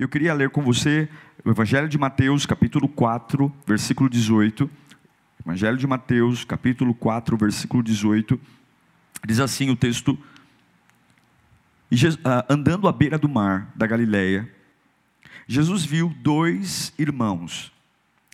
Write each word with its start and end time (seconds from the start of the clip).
Eu 0.00 0.08
queria 0.08 0.32
ler 0.32 0.48
com 0.48 0.62
você 0.62 1.10
o 1.44 1.50
Evangelho 1.50 1.86
de 1.86 1.98
Mateus, 1.98 2.46
capítulo 2.46 2.88
4, 2.88 3.54
versículo 3.66 4.08
18. 4.08 4.70
Evangelho 5.44 5.76
de 5.76 5.86
Mateus, 5.86 6.42
capítulo 6.42 6.94
4, 6.94 7.36
versículo 7.36 7.82
18. 7.82 8.40
Diz 9.26 9.40
assim 9.40 9.68
o 9.68 9.76
texto: 9.76 10.18
ah, 12.24 12.46
Andando 12.48 12.88
à 12.88 12.92
beira 12.92 13.18
do 13.18 13.28
mar 13.28 13.70
da 13.76 13.86
Galileia, 13.86 14.50
Jesus 15.46 15.84
viu 15.84 16.08
dois 16.22 16.94
irmãos, 16.98 17.70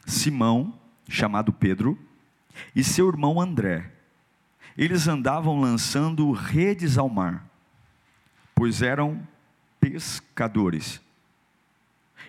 Simão, 0.06 0.72
chamado 1.08 1.52
Pedro, 1.52 1.98
e 2.76 2.84
seu 2.84 3.08
irmão 3.08 3.40
André. 3.40 3.90
Eles 4.78 5.08
andavam 5.08 5.60
lançando 5.60 6.30
redes 6.30 6.96
ao 6.96 7.08
mar, 7.08 7.44
pois 8.54 8.82
eram 8.82 9.20
pescadores. 9.80 11.04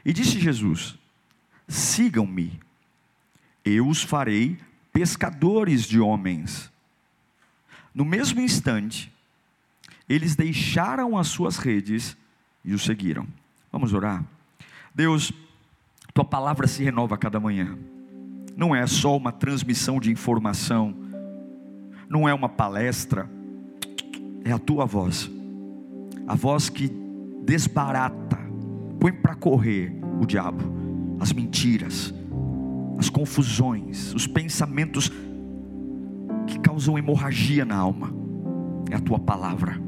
E 0.05 0.13
disse 0.13 0.39
Jesus: 0.39 0.97
Sigam-me, 1.67 2.59
eu 3.65 3.87
os 3.87 4.01
farei 4.01 4.57
pescadores 4.93 5.85
de 5.85 5.99
homens. 5.99 6.71
No 7.93 8.05
mesmo 8.05 8.39
instante, 8.39 9.11
eles 10.07 10.35
deixaram 10.35 11.17
as 11.17 11.27
suas 11.27 11.57
redes 11.57 12.15
e 12.63 12.73
o 12.73 12.79
seguiram. 12.79 13.27
Vamos 13.71 13.93
orar? 13.93 14.23
Deus, 14.95 15.31
tua 16.13 16.25
palavra 16.25 16.67
se 16.67 16.83
renova 16.83 17.15
a 17.15 17.17
cada 17.17 17.39
manhã. 17.39 17.77
Não 18.55 18.75
é 18.75 18.87
só 18.87 19.15
uma 19.15 19.31
transmissão 19.31 19.99
de 19.99 20.11
informação, 20.11 20.95
não 22.09 22.27
é 22.27 22.33
uma 22.33 22.49
palestra, 22.49 23.29
é 24.43 24.51
a 24.51 24.57
tua 24.57 24.85
voz, 24.85 25.29
a 26.25 26.33
voz 26.33 26.69
que 26.69 26.89
desbarata 27.45 28.46
põe 28.99 29.11
para 29.11 29.35
correr 29.35 29.93
o 30.21 30.25
diabo, 30.25 30.63
as 31.19 31.31
mentiras, 31.31 32.13
as 32.97 33.09
confusões, 33.09 34.13
os 34.13 34.25
pensamentos 34.27 35.11
que 36.47 36.59
causam 36.59 36.97
hemorragia 36.97 37.65
na 37.65 37.75
alma. 37.75 38.11
É 38.89 38.95
a 38.95 38.99
tua 38.99 39.19
palavra. 39.19 39.79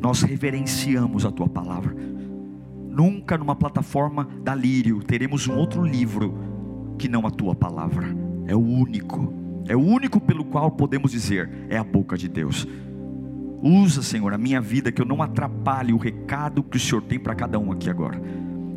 Nós 0.00 0.22
reverenciamos 0.22 1.24
a 1.24 1.30
tua 1.30 1.48
palavra. 1.48 1.94
Nunca 2.88 3.36
numa 3.36 3.54
plataforma 3.54 4.28
da 4.42 4.54
Lírio 4.54 5.02
teremos 5.02 5.46
um 5.46 5.56
outro 5.56 5.84
livro 5.84 6.34
que 6.98 7.08
não 7.08 7.26
a 7.26 7.30
tua 7.30 7.54
palavra. 7.54 8.06
É 8.46 8.54
o 8.54 8.60
único. 8.60 9.32
É 9.68 9.76
o 9.76 9.80
único 9.80 10.20
pelo 10.20 10.44
qual 10.44 10.70
podemos 10.70 11.10
dizer 11.10 11.50
é 11.68 11.76
a 11.76 11.84
boca 11.84 12.16
de 12.16 12.28
Deus. 12.28 12.66
Usa, 13.62 14.02
Senhor, 14.02 14.32
a 14.32 14.38
minha 14.38 14.60
vida 14.60 14.92
que 14.92 15.02
eu 15.02 15.06
não 15.06 15.22
atrapalhe 15.22 15.92
o 15.92 15.98
recado 15.98 16.62
que 16.62 16.76
o 16.76 16.80
Senhor 16.80 17.02
tem 17.02 17.18
para 17.18 17.34
cada 17.34 17.58
um 17.58 17.72
aqui 17.72 17.90
agora 17.90 18.20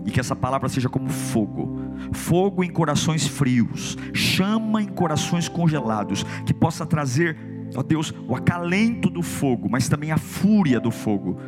e 0.05 0.11
que 0.11 0.19
essa 0.19 0.35
palavra 0.35 0.69
seja 0.69 0.89
como 0.89 1.09
fogo 1.09 1.89
fogo 2.11 2.63
em 2.63 2.69
corações 2.69 3.27
frios, 3.27 3.97
chama 4.13 4.81
em 4.81 4.87
corações 4.87 5.47
congelados, 5.47 6.23
que 6.45 6.53
possa 6.53 6.85
trazer, 6.85 7.37
ó 7.75 7.83
Deus, 7.83 8.13
o 8.27 8.35
acalento 8.35 9.09
do 9.09 9.21
fogo, 9.21 9.67
mas 9.69 9.89
também 9.89 10.11
a 10.11 10.17
fúria 10.17 10.79
do 10.79 10.91
fogo, 10.91 11.39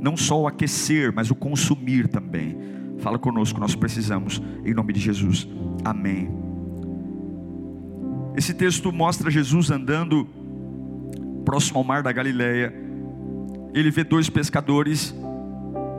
não 0.00 0.16
só 0.16 0.40
o 0.40 0.46
aquecer, 0.46 1.12
mas 1.14 1.30
o 1.30 1.34
consumir 1.34 2.08
também. 2.08 2.56
Fala 2.98 3.18
conosco, 3.18 3.60
nós 3.60 3.74
precisamos, 3.74 4.42
em 4.64 4.72
nome 4.72 4.92
de 4.92 5.00
Jesus, 5.00 5.48
amém. 5.84 6.30
Esse 8.34 8.54
texto 8.54 8.92
mostra 8.92 9.30
Jesus 9.30 9.70
andando 9.70 10.26
próximo 11.44 11.78
ao 11.78 11.84
mar 11.84 12.02
da 12.02 12.12
Galileia. 12.12 12.74
Ele 13.72 13.90
vê 13.90 14.04
dois 14.04 14.28
pescadores 14.28 15.14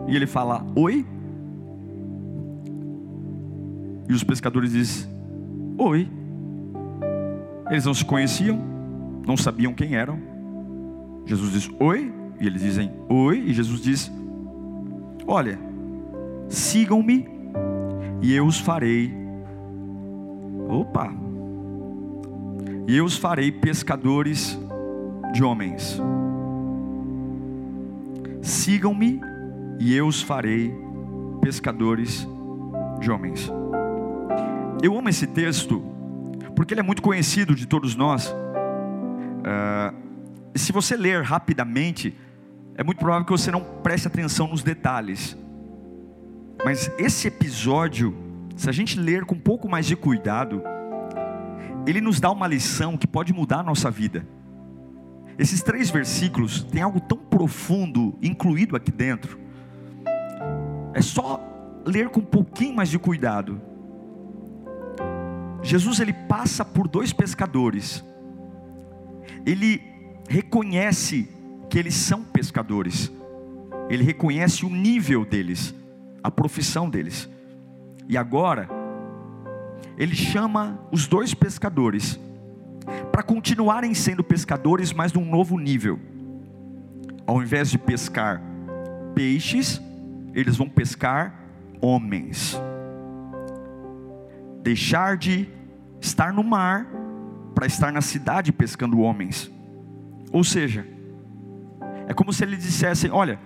e 0.08 0.16
ele 0.16 0.28
fala: 0.28 0.66
Oi? 0.76 1.06
E 4.10 4.14
os 4.14 4.24
pescadores 4.24 4.72
dizem: 4.72 5.10
Oi. 5.78 6.10
Eles 7.70 7.86
não 7.86 7.94
se 7.94 8.06
conheciam, 8.06 8.58
não 9.26 9.36
sabiam 9.36 9.74
quem 9.74 9.96
eram. 9.96 10.20
Jesus 11.26 11.52
diz: 11.52 11.70
Oi. 11.80 12.14
E 12.40 12.48
eles 12.48 12.62
dizem: 12.62 12.92
Oi. 13.10 13.40
E 13.40 13.54
Jesus 13.54 13.82
diz: 13.82 14.12
Olha, 15.26 15.60
sigam-me 16.48 17.28
e 18.22 18.34
eu 18.34 18.46
os 18.46 18.60
farei. 18.60 19.14
Opa! 20.70 21.14
E 22.88 22.96
eu 22.96 23.04
os 23.04 23.18
farei 23.18 23.52
pescadores 23.52 24.58
de 25.34 25.44
homens. 25.44 26.02
Sigam-me 28.42 29.20
e 29.80 29.94
eu 29.94 30.08
os 30.08 30.22
farei 30.22 30.74
pescadores 31.42 32.28
de 33.00 33.12
homens. 33.12 33.52
Eu 34.82 34.96
amo 34.96 35.10
esse 35.10 35.26
texto 35.26 35.82
porque 36.56 36.74
ele 36.74 36.82
é 36.82 36.84
muito 36.84 37.02
conhecido 37.02 37.56
de 37.56 37.66
todos 37.66 37.96
nós. 37.96 38.28
Uh, 38.30 39.96
se 40.56 40.72
você 40.72 40.96
ler 40.96 41.24
rapidamente, 41.24 42.16
é 42.76 42.84
muito 42.84 43.00
provável 43.00 43.26
que 43.26 43.32
você 43.32 43.50
não 43.50 43.62
preste 43.82 44.08
atenção 44.08 44.48
nos 44.48 44.62
detalhes. 44.62 45.36
Mas 46.64 46.92
esse 47.00 47.28
episódio, 47.28 48.16
se 48.56 48.70
a 48.70 48.72
gente 48.72 49.00
ler 49.00 49.26
com 49.26 49.34
um 49.34 49.40
pouco 49.40 49.68
mais 49.68 49.88
de 49.88 49.96
cuidado, 49.96 50.62
ele 51.88 52.00
nos 52.00 52.20
dá 52.20 52.30
uma 52.30 52.48
lição 52.48 52.98
que 52.98 53.08
pode 53.08 53.34
mudar 53.34 53.60
a 53.60 53.64
nossa 53.64 53.90
vida. 53.90 54.28
Esses 55.40 55.64
três 55.64 55.90
versículos 55.90 56.64
têm 56.64 56.84
algo 56.84 57.00
tão 57.00 57.18
profundo 57.18 58.16
incluído 58.22 58.76
aqui 58.76 58.92
dentro. 58.92 59.40
É 60.94 61.02
só 61.02 61.40
ler 61.84 62.10
com 62.10 62.20
um 62.20 62.26
pouquinho 62.26 62.76
mais 62.76 62.90
de 62.90 63.00
cuidado 63.00 63.62
Jesus 65.68 66.00
ele 66.00 66.14
passa 66.14 66.64
por 66.64 66.88
dois 66.88 67.12
pescadores. 67.12 68.02
Ele 69.46 69.82
reconhece 70.30 71.28
que 71.70 71.78
eles 71.78 71.94
são 71.94 72.24
pescadores. 72.24 73.12
Ele 73.90 74.02
reconhece 74.02 74.66
o 74.66 74.70
nível 74.70 75.26
deles, 75.26 75.76
a 76.24 76.32
profissão 76.32 76.90
deles. 76.90 77.30
E 78.08 78.18
agora 78.18 78.70
ele 79.98 80.16
chama 80.16 80.80
os 80.90 81.06
dois 81.06 81.34
pescadores 81.34 82.18
para 83.12 83.22
continuarem 83.22 83.94
sendo 83.94 84.24
pescadores, 84.24 84.94
mas 84.94 85.12
num 85.12 85.26
novo 85.26 85.60
nível. 85.60 86.00
Ao 87.26 87.44
invés 87.44 87.70
de 87.70 87.78
pescar 87.78 88.42
peixes, 89.14 89.82
eles 90.34 90.56
vão 90.56 90.70
pescar 90.70 91.38
homens 91.82 92.58
deixar 94.68 95.16
de 95.16 95.48
estar 96.02 96.34
no 96.34 96.44
mar 96.44 96.86
para 97.56 97.66
estar 97.66 97.90
na 97.90 98.02
cidade 98.02 98.52
pescando 98.52 99.00
homens. 99.00 99.50
Ou 100.30 100.44
seja, 100.44 100.86
é 102.06 102.14
como 102.14 102.34
se 102.34 102.44
eles 102.44 102.62
dissessem: 102.62 103.10
Olha, 103.10 103.40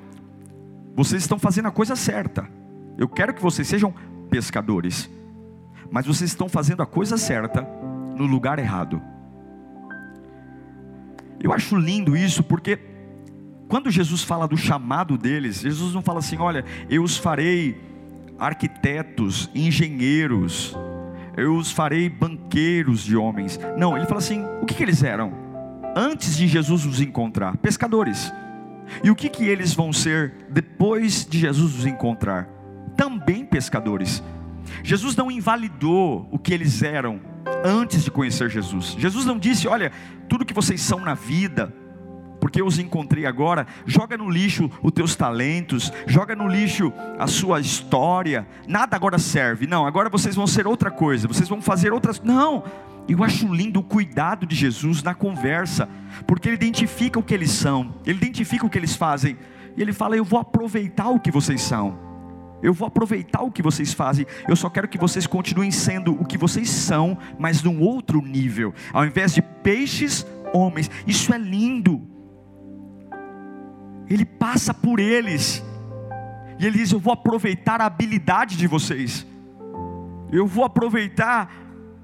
vocês 0.95 1.21
estão 1.21 1.37
fazendo 1.37 1.67
a 1.67 1.71
coisa 1.71 1.95
certa. 1.95 2.49
Eu 2.97 3.07
quero 3.07 3.35
que 3.35 3.41
vocês 3.41 3.67
sejam 3.67 3.93
pescadores, 4.31 5.09
mas 5.91 6.07
vocês 6.07 6.31
estão 6.31 6.49
fazendo 6.49 6.81
a 6.81 6.87
coisa 6.87 7.17
certa 7.17 7.61
no 8.16 8.25
lugar 8.25 8.57
errado. 8.57 8.99
Eu 11.40 11.53
acho 11.53 11.75
lindo 11.75 12.17
isso 12.17 12.41
porque 12.41 12.79
quando 13.67 13.91
Jesus 13.91 14.23
fala 14.23 14.47
do 14.47 14.57
chamado 14.57 15.19
deles, 15.19 15.61
Jesus 15.61 15.93
não 15.93 16.01
fala 16.01 16.17
assim: 16.17 16.37
Olha, 16.37 16.66
eu 16.90 17.03
os 17.03 17.16
farei 17.16 17.79
arquitetos, 18.40 19.51
engenheiros, 19.53 20.75
eu 21.37 21.55
os 21.55 21.72
farei 21.72 22.09
banqueiros 22.09 23.03
de 23.03 23.16
homens. 23.16 23.59
Não, 23.78 23.95
ele 23.97 24.05
fala 24.05 24.19
assim: 24.19 24.43
o 24.61 24.66
que, 24.66 24.75
que 24.75 24.83
eles 24.83 25.03
eram? 25.03 25.33
Antes 25.95 26.37
de 26.37 26.47
Jesus 26.47 26.85
os 26.85 27.01
encontrar, 27.01 27.57
pescadores. 27.57 28.31
E 29.03 29.09
o 29.09 29.16
que, 29.16 29.29
que 29.29 29.45
eles 29.45 29.73
vão 29.73 29.93
ser 29.93 30.33
depois 30.49 31.25
de 31.25 31.39
Jesus 31.39 31.79
os 31.79 31.85
encontrar? 31.85 32.47
Também 32.95 33.45
pescadores. 33.45 34.23
Jesus 34.83 35.16
não 35.16 35.31
invalidou 35.31 36.28
o 36.31 36.37
que 36.37 36.53
eles 36.53 36.81
eram 36.83 37.19
antes 37.63 38.03
de 38.03 38.11
conhecer 38.11 38.49
Jesus. 38.49 38.95
Jesus 38.97 39.25
não 39.25 39.37
disse: 39.37 39.67
olha, 39.67 39.91
tudo 40.27 40.45
que 40.45 40.53
vocês 40.53 40.81
são 40.81 40.99
na 40.99 41.13
vida, 41.13 41.73
porque 42.41 42.59
eu 42.59 42.66
os 42.66 42.79
encontrei 42.79 43.26
agora. 43.26 43.67
Joga 43.85 44.17
no 44.17 44.29
lixo 44.29 44.70
os 44.82 44.91
teus 44.91 45.16
talentos, 45.16 45.93
joga 46.08 46.35
no 46.35 46.47
lixo 46.47 46.91
a 47.17 47.28
sua 47.28 47.61
história. 47.61 48.47
Nada 48.67 48.96
agora 48.96 49.20
serve. 49.20 49.67
Não, 49.67 49.85
agora 49.85 50.09
vocês 50.09 50.35
vão 50.35 50.47
ser 50.47 50.66
outra 50.66 50.90
coisa, 50.90 51.28
vocês 51.28 51.47
vão 51.47 51.61
fazer 51.61 51.93
outras. 51.93 52.20
Não. 52.20 52.64
Eu 53.08 53.23
acho 53.23 53.53
lindo 53.53 53.79
o 53.79 53.84
cuidado 53.84 54.46
de 54.46 54.55
Jesus 54.55 55.03
na 55.03 55.14
conversa, 55.14 55.88
porque 56.26 56.49
ele 56.49 56.55
identifica 56.55 57.20
o 57.20 57.23
que 57.23 57.34
eles 57.34 57.52
são, 57.52 57.96
ele 58.05 58.17
identifica 58.17 58.66
o 58.66 58.70
que 58.70 58.78
eles 58.78 58.96
fazem, 58.96 59.37
e 59.76 59.82
ele 59.82 59.94
fala: 59.94 60.16
Eu 60.16 60.23
vou 60.23 60.40
aproveitar 60.40 61.09
o 61.09 61.20
que 61.20 61.32
vocês 61.32 61.61
são. 61.61 62.11
Eu 62.61 62.73
vou 62.73 62.87
aproveitar 62.87 63.41
o 63.41 63.52
que 63.52 63.61
vocês 63.61 63.91
fazem. 63.91 64.26
Eu 64.47 64.55
só 64.55 64.70
quero 64.70 64.87
que 64.87 64.97
vocês 64.97 65.26
continuem 65.26 65.72
sendo 65.72 66.14
o 66.14 66.23
que 66.23 66.37
vocês 66.37 66.70
são, 66.70 67.17
mas 67.40 67.64
num 67.64 67.82
outro 67.82 68.22
nível. 68.22 68.72
Ao 68.94 69.03
invés 69.03 69.34
de 69.34 69.41
peixes, 69.41 70.26
homens. 70.53 70.90
Isso 71.08 71.34
é 71.34 71.40
lindo. 71.40 72.08
Ele 74.11 74.25
passa 74.25 74.73
por 74.73 74.99
eles. 74.99 75.63
E 76.59 76.66
ele 76.66 76.78
diz: 76.78 76.91
Eu 76.91 76.99
vou 76.99 77.13
aproveitar 77.13 77.79
a 77.79 77.85
habilidade 77.85 78.58
de 78.58 78.67
vocês. 78.67 79.25
Eu 80.29 80.46
vou 80.46 80.66
aproveitar 80.66 81.49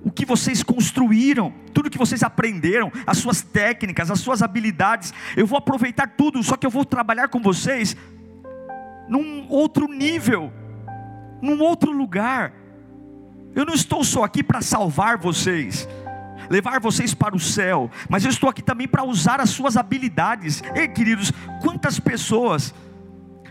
o 0.02 0.10
que 0.10 0.26
vocês 0.26 0.64
construíram, 0.64 1.54
tudo 1.74 1.90
que 1.90 1.98
vocês 1.98 2.24
aprenderam, 2.24 2.90
as 3.06 3.18
suas 3.18 3.42
técnicas, 3.42 4.10
as 4.10 4.22
suas 4.22 4.42
habilidades. 4.42 5.14
Eu 5.36 5.46
vou 5.46 5.58
aproveitar 5.58 6.08
tudo, 6.08 6.42
só 6.44 6.56
que 6.56 6.66
eu 6.66 6.70
vou 6.70 6.86
trabalhar 6.86 7.28
com 7.28 7.42
vocês 7.42 7.96
num 9.10 9.46
outro 9.50 9.88
nível, 9.88 10.52
num 11.42 11.62
outro 11.62 11.92
lugar. 11.92 12.54
Eu 13.54 13.66
não 13.66 13.74
estou 13.74 14.02
só 14.06 14.24
aqui 14.24 14.42
para 14.42 14.62
salvar 14.62 15.18
vocês, 15.18 15.88
levar 16.50 16.80
vocês 16.80 17.14
para 17.14 17.36
o 17.36 17.40
céu, 17.40 17.90
mas 18.10 18.24
eu 18.24 18.30
estou 18.30 18.50
aqui 18.50 18.62
também 18.62 18.88
para 18.88 19.04
usar 19.04 19.40
as 19.40 19.50
suas 19.50 19.78
habilidades. 19.78 20.62
Ei, 20.76 20.88
queridos, 20.88 21.32
quantas 21.62 22.00
pessoas 22.00 22.74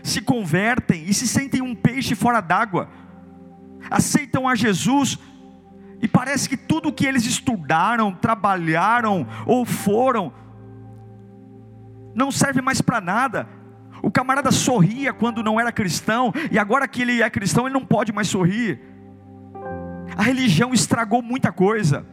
se 0.03 0.21
convertem 0.21 1.03
e 1.05 1.13
se 1.13 1.27
sentem 1.27 1.61
um 1.61 1.75
peixe 1.75 2.15
fora 2.15 2.39
d'água, 2.39 2.89
aceitam 3.89 4.47
a 4.47 4.55
Jesus, 4.55 5.19
e 6.01 6.07
parece 6.07 6.47
que 6.47 6.55
tudo 6.55 6.93
que 6.93 7.05
eles 7.05 7.25
estudaram, 7.25 8.13
trabalharam 8.13 9.27
ou 9.45 9.65
foram, 9.65 10.31
não 12.15 12.31
serve 12.31 12.61
mais 12.61 12.81
para 12.81 13.01
nada. 13.01 13.47
O 14.01 14.11
camarada 14.11 14.51
sorria 14.51 15.11
quando 15.11 15.43
não 15.43 15.59
era 15.59 15.71
cristão, 15.71 16.31
e 16.51 16.57
agora 16.57 16.87
que 16.87 17.01
ele 17.01 17.21
é 17.21 17.29
cristão, 17.29 17.65
ele 17.65 17.73
não 17.73 17.85
pode 17.85 18.13
mais 18.13 18.27
sorrir. 18.27 18.79
A 20.15 20.23
religião 20.23 20.73
estragou 20.73 21.21
muita 21.21 21.51
coisa. 21.51 22.05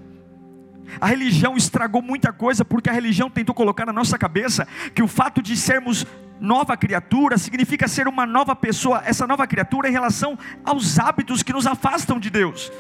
A 1.00 1.06
religião 1.06 1.56
estragou 1.56 2.02
muita 2.02 2.32
coisa 2.32 2.64
porque 2.64 2.90
a 2.90 2.92
religião 2.92 3.30
tentou 3.30 3.54
colocar 3.54 3.86
na 3.86 3.92
nossa 3.92 4.18
cabeça 4.18 4.66
que 4.94 5.02
o 5.02 5.08
fato 5.08 5.42
de 5.42 5.56
sermos 5.56 6.06
nova 6.40 6.76
criatura 6.76 7.38
significa 7.38 7.88
ser 7.88 8.08
uma 8.08 8.26
nova 8.26 8.54
pessoa, 8.54 9.02
essa 9.04 9.26
nova 9.26 9.46
criatura 9.46 9.88
em 9.88 9.92
relação 9.92 10.38
aos 10.64 10.98
hábitos 10.98 11.42
que 11.42 11.52
nos 11.52 11.66
afastam 11.66 12.18
de 12.18 12.30
Deus. 12.30 12.70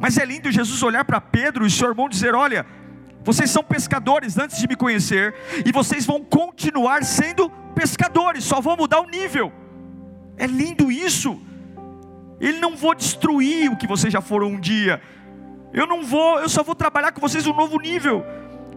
Mas 0.00 0.18
é 0.18 0.24
lindo 0.24 0.50
Jesus 0.50 0.82
olhar 0.82 1.04
para 1.04 1.20
Pedro 1.20 1.66
e 1.66 1.70
seu 1.70 1.88
irmão 1.88 2.08
dizer: 2.08 2.34
Olha, 2.34 2.66
vocês 3.24 3.50
são 3.50 3.62
pescadores 3.62 4.38
antes 4.38 4.58
de 4.58 4.66
me 4.66 4.76
conhecer, 4.76 5.34
e 5.64 5.72
vocês 5.72 6.06
vão 6.06 6.22
continuar 6.24 7.04
sendo 7.04 7.50
pescadores, 7.74 8.44
só 8.44 8.60
vou 8.60 8.76
mudar 8.76 9.00
o 9.00 9.08
nível. 9.08 9.52
É 10.36 10.46
lindo 10.46 10.90
isso. 10.90 11.40
Ele 12.40 12.58
não 12.58 12.76
vou 12.76 12.94
destruir 12.94 13.70
o 13.70 13.76
que 13.76 13.86
vocês 13.86 14.12
já 14.12 14.20
foram 14.20 14.48
um 14.48 14.60
dia. 14.60 15.02
Eu 15.72 15.86
não 15.86 16.02
vou, 16.02 16.40
eu 16.40 16.48
só 16.48 16.62
vou 16.62 16.74
trabalhar 16.74 17.12
com 17.12 17.20
vocês 17.20 17.46
um 17.46 17.54
novo 17.54 17.78
nível. 17.78 18.24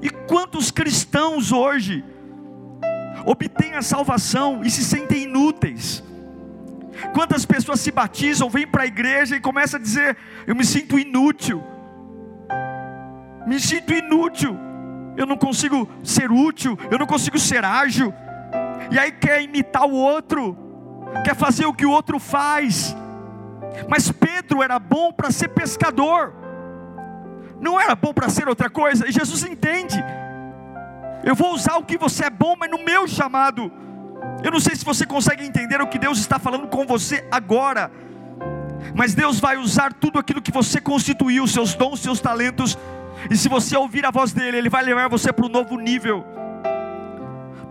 E 0.02 0.10
quantos 0.10 0.72
cristãos 0.72 1.52
hoje 1.52 2.04
obtêm 3.26 3.76
a 3.76 3.82
salvação 3.82 4.62
e 4.64 4.70
se 4.70 4.84
sentem 4.84 5.24
inúteis? 5.24 6.04
Quantas 7.14 7.46
pessoas 7.46 7.80
se 7.80 7.92
batizam, 7.92 8.50
vêm 8.50 8.68
para 8.68 8.84
a 8.84 8.86
igreja 8.86 9.36
e 9.36 9.40
começam 9.40 9.80
a 9.80 9.84
dizer: 9.84 10.18
Eu 10.46 10.56
me 10.56 10.66
sinto 10.66 11.00
inútil, 11.00 11.64
me 13.48 13.60
sinto 13.60 13.94
inútil, 13.94 14.58
eu 15.18 15.26
não 15.26 15.38
consigo 15.38 15.90
ser 16.04 16.32
útil, 16.32 16.78
eu 16.90 16.98
não 16.98 17.08
consigo 17.08 17.40
ser 17.40 17.64
ágil, 17.64 18.14
e 18.92 19.00
aí 19.00 19.12
quer 19.12 19.42
imitar 19.42 19.86
o 19.86 19.94
outro, 19.94 20.58
quer 21.24 21.36
fazer 21.36 21.66
o 21.66 21.74
que 21.74 21.86
o 21.86 21.92
outro 21.92 22.20
faz. 22.20 22.96
Mas 23.88 24.12
Pedro 24.12 24.62
era 24.62 24.78
bom 24.78 25.12
para 25.12 25.32
ser 25.32 25.48
pescador, 25.50 26.34
não 27.62 27.80
era 27.80 27.96
bom 27.96 28.14
para 28.14 28.28
ser 28.28 28.50
outra 28.50 28.70
coisa, 28.70 29.08
e 29.08 29.12
Jesus 29.12 29.44
entende. 29.44 30.04
Eu 31.24 31.36
vou 31.36 31.54
usar 31.54 31.78
o 31.78 31.84
que 31.84 31.98
você 31.98 32.26
é 32.26 32.30
bom, 32.30 32.56
mas 32.60 32.70
no 32.70 32.84
meu 32.84 33.08
chamado. 33.08 33.72
Eu 34.44 34.52
não 34.52 34.60
sei 34.60 34.76
se 34.76 34.84
você 34.84 35.06
consegue 35.06 35.46
entender 35.46 35.82
o 35.82 35.88
que 35.88 36.00
Deus 36.00 36.20
está 36.20 36.38
falando 36.40 36.68
com 36.68 36.86
você 36.86 37.26
agora, 37.32 37.92
mas 38.96 39.14
Deus 39.14 39.40
vai 39.40 39.58
usar 39.58 39.94
tudo 39.94 40.20
aquilo 40.20 40.42
que 40.42 40.52
você 40.52 40.82
constituiu, 40.82 41.48
seus 41.48 41.76
dons, 41.76 42.02
seus 42.02 42.20
talentos, 42.20 42.78
e 43.30 43.38
se 43.38 43.48
você 43.48 43.78
ouvir 43.78 44.06
a 44.06 44.12
voz 44.12 44.34
dele, 44.34 44.58
Ele 44.58 44.70
vai 44.70 44.84
levar 44.84 45.08
você 45.08 45.32
para 45.32 45.46
um 45.46 45.50
novo 45.50 45.78
nível 45.78 46.26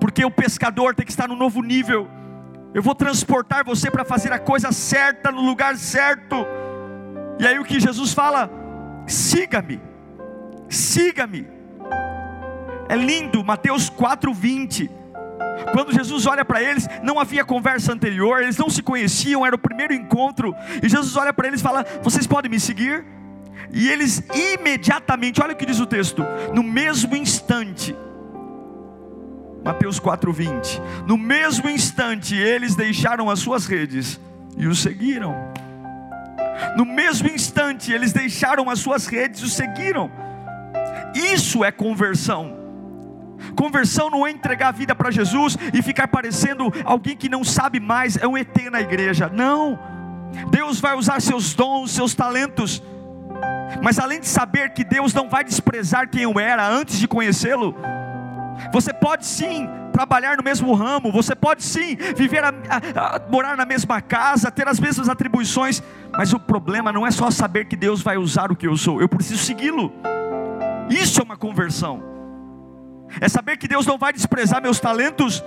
porque 0.01 0.25
o 0.25 0.31
pescador 0.31 0.95
tem 0.95 1.05
que 1.05 1.13
estar 1.13 1.29
no 1.29 1.37
novo 1.37 1.63
nível. 1.63 2.09
Eu 2.73 2.83
vou 2.83 2.95
transportar 2.95 3.63
você 3.65 3.91
para 3.91 4.05
fazer 4.05 4.33
a 4.33 4.39
coisa 4.39 4.73
certa 4.73 5.31
no 5.31 5.43
lugar 5.43 5.77
certo. 5.77 6.35
E 7.39 7.47
aí 7.47 7.59
o 7.59 7.65
que 7.65 7.79
Jesus 7.79 8.15
fala? 8.15 8.51
Siga-me, 9.11 9.81
siga-me. 10.69 11.47
É 12.89 12.97
lindo, 12.97 13.43
Mateus 13.45 13.91
4:20. 13.91 14.89
Quando 15.73 15.93
Jesus 15.93 16.27
olha 16.27 16.45
para 16.45 16.63
eles, 16.63 16.89
não 17.03 17.19
havia 17.19 17.45
conversa 17.45 17.93
anterior, 17.93 18.41
eles 18.41 18.57
não 18.57 18.71
se 18.71 18.83
conheciam, 18.83 19.45
era 19.45 19.55
o 19.55 19.59
primeiro 19.59 19.93
encontro. 19.93 20.55
E 20.83 20.89
Jesus 20.89 21.17
olha 21.17 21.33
para 21.33 21.49
eles 21.49 21.61
e 21.61 21.63
fala: 21.63 21.85
Vocês 22.03 22.27
podem 22.27 22.51
me 22.51 22.61
seguir? 22.61 23.05
E 23.73 23.89
eles 23.89 24.23
imediatamente, 24.33 25.43
olha 25.43 25.55
o 25.55 25.57
que 25.57 25.67
diz 25.67 25.81
o 25.81 25.87
texto: 25.87 26.25
no 26.55 26.63
mesmo 26.63 27.17
instante, 27.17 27.95
Mateus 29.65 29.99
4:20. 29.99 30.81
No 31.07 31.19
mesmo 31.19 31.69
instante, 31.69 32.37
eles 32.37 32.77
deixaram 32.77 33.29
as 33.29 33.41
suas 33.41 33.67
redes 33.67 34.21
e 34.57 34.69
o 34.69 34.75
seguiram. 34.75 35.35
No 36.77 36.85
mesmo 36.85 37.29
instante, 37.29 37.93
eles 37.93 38.13
deixaram 38.13 38.69
as 38.69 38.79
suas 38.81 39.07
redes 39.07 39.41
e 39.41 39.45
o 39.45 39.49
seguiram. 39.49 40.11
Isso 41.15 41.65
é 41.65 41.73
conversão. 41.73 42.59
Conversão 43.57 44.11
não 44.11 44.27
é 44.27 44.31
entregar 44.31 44.69
a 44.69 44.73
vida 44.73 44.95
para 44.95 45.11
Jesus 45.11 45.57
e 45.73 45.83
ficar 45.83 46.09
parecendo 46.09 46.73
alguém 46.85 47.17
que 47.17 47.29
não 47.29 47.43
sabe 47.43 47.81
mais, 47.81 48.17
é 48.17 48.27
um 48.27 48.37
ET 48.37 48.57
na 48.71 48.81
igreja. 48.81 49.31
Não. 49.33 49.79
Deus 50.51 50.81
vai 50.81 50.97
usar 50.97 51.21
seus 51.21 51.55
dons, 51.55 51.91
seus 51.91 52.15
talentos. 52.15 52.83
Mas 53.83 53.99
além 53.99 54.21
de 54.21 54.29
saber 54.29 54.71
que 54.71 54.85
Deus 54.85 55.15
não 55.15 55.29
vai 55.29 55.45
desprezar 55.45 56.09
quem 56.09 56.23
eu 56.23 56.39
era 56.39 56.67
antes 56.69 56.99
de 56.99 57.09
conhecê-lo, 57.09 57.75
você 58.73 58.93
pode 58.93 59.27
sim 59.27 59.69
trabalhar 60.01 60.39
no 60.39 60.43
mesmo 60.43 60.73
ramo, 60.73 61.13
você 61.13 61.35
pode 61.35 61.63
sim 61.63 61.95
viver, 62.17 62.43
a, 62.43 62.49
a, 62.49 63.17
a, 63.17 63.21
morar 63.31 63.55
na 63.55 63.67
mesma 63.67 64.01
casa, 64.01 64.51
ter 64.51 64.67
as 64.67 64.81
mesmas 64.81 65.11
atribuições, 65.11 65.83
mas 66.11 66.33
o 66.33 66.41
problema 66.41 66.91
não 66.91 67.07
é 67.07 67.11
só 67.11 67.31
saber 67.31 67.67
que 67.67 67.77
Deus 67.77 68.01
vai 68.01 68.17
usar 68.17 68.51
o 68.51 68.57
que 68.57 68.67
eu 68.67 68.75
sou, 68.79 69.03
eu 69.03 69.09
preciso 69.11 69.45
segui-lo. 69.45 69.93
Isso 70.89 71.21
é 71.21 71.23
uma 71.23 71.37
conversão. 71.37 72.03
É 73.21 73.29
saber 73.29 73.59
que 73.59 73.69
Deus 73.69 73.85
não 73.85 73.99
vai 73.99 74.11
desprezar 74.11 74.63
meus 74.63 74.81
talentos, 74.81 75.45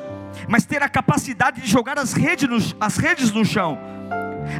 mas 0.47 0.65
ter 0.65 0.83
a 0.83 0.89
capacidade 0.89 1.59
de 1.59 1.67
jogar 1.67 1.97
as 1.97 2.13
redes 2.13 2.47
no, 2.47 2.77
as 2.79 2.97
redes 2.97 3.31
no 3.31 3.43
chão. 3.43 3.79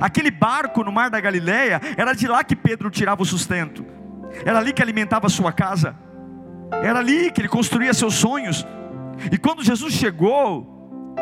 Aquele 0.01 0.31
barco 0.31 0.83
no 0.83 0.91
mar 0.91 1.12
da 1.12 1.19
Galileia, 1.19 1.79
era 1.95 2.13
de 2.13 2.27
lá 2.27 2.43
que 2.43 2.55
Pedro 2.55 2.89
tirava 2.89 3.21
o 3.21 3.25
sustento. 3.25 3.85
Era 4.43 4.57
ali 4.57 4.73
que 4.73 4.81
alimentava 4.81 5.27
a 5.27 5.29
sua 5.29 5.51
casa. 5.51 5.95
Era 6.81 6.97
ali 6.97 7.29
que 7.29 7.41
ele 7.41 7.47
construía 7.47 7.93
seus 7.93 8.15
sonhos. 8.15 8.65
E 9.32 9.38
quando 9.38 9.63
Jesus 9.63 9.93
chegou, 9.93 11.15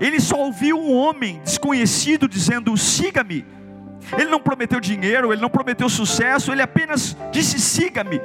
ele 0.00 0.20
só 0.20 0.36
ouviu 0.38 0.78
um 0.78 0.94
homem 0.94 1.40
desconhecido 1.44 2.28
dizendo: 2.28 2.76
siga-me. 2.76 3.44
Ele 4.16 4.30
não 4.30 4.40
prometeu 4.40 4.80
dinheiro, 4.80 5.32
ele 5.32 5.42
não 5.42 5.50
prometeu 5.50 5.88
sucesso, 5.88 6.52
ele 6.52 6.62
apenas 6.62 7.16
disse: 7.32 7.58
siga-me. 7.58 8.20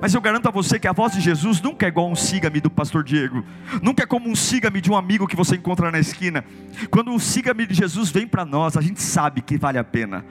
Mas 0.00 0.12
eu 0.12 0.20
garanto 0.20 0.48
a 0.48 0.50
você 0.50 0.78
que 0.78 0.88
a 0.88 0.92
voz 0.92 1.12
de 1.12 1.20
Jesus 1.20 1.60
nunca 1.60 1.86
é 1.86 1.88
igual 1.88 2.10
um 2.10 2.14
siga-me 2.14 2.60
do 2.60 2.70
pastor 2.70 3.04
Diego, 3.04 3.44
nunca 3.80 4.02
é 4.02 4.06
como 4.06 4.28
um 4.28 4.34
siga-me 4.34 4.80
de 4.80 4.90
um 4.90 4.96
amigo 4.96 5.26
que 5.26 5.36
você 5.36 5.56
encontra 5.56 5.90
na 5.90 5.98
esquina. 5.98 6.44
Quando 6.90 7.14
o 7.14 7.20
siga-me 7.20 7.66
de 7.66 7.74
Jesus 7.74 8.10
vem 8.10 8.26
para 8.26 8.44
nós, 8.44 8.76
a 8.76 8.80
gente 8.80 9.00
sabe 9.00 9.40
que 9.40 9.56
vale 9.56 9.78
a 9.78 9.84
pena. 9.84 10.24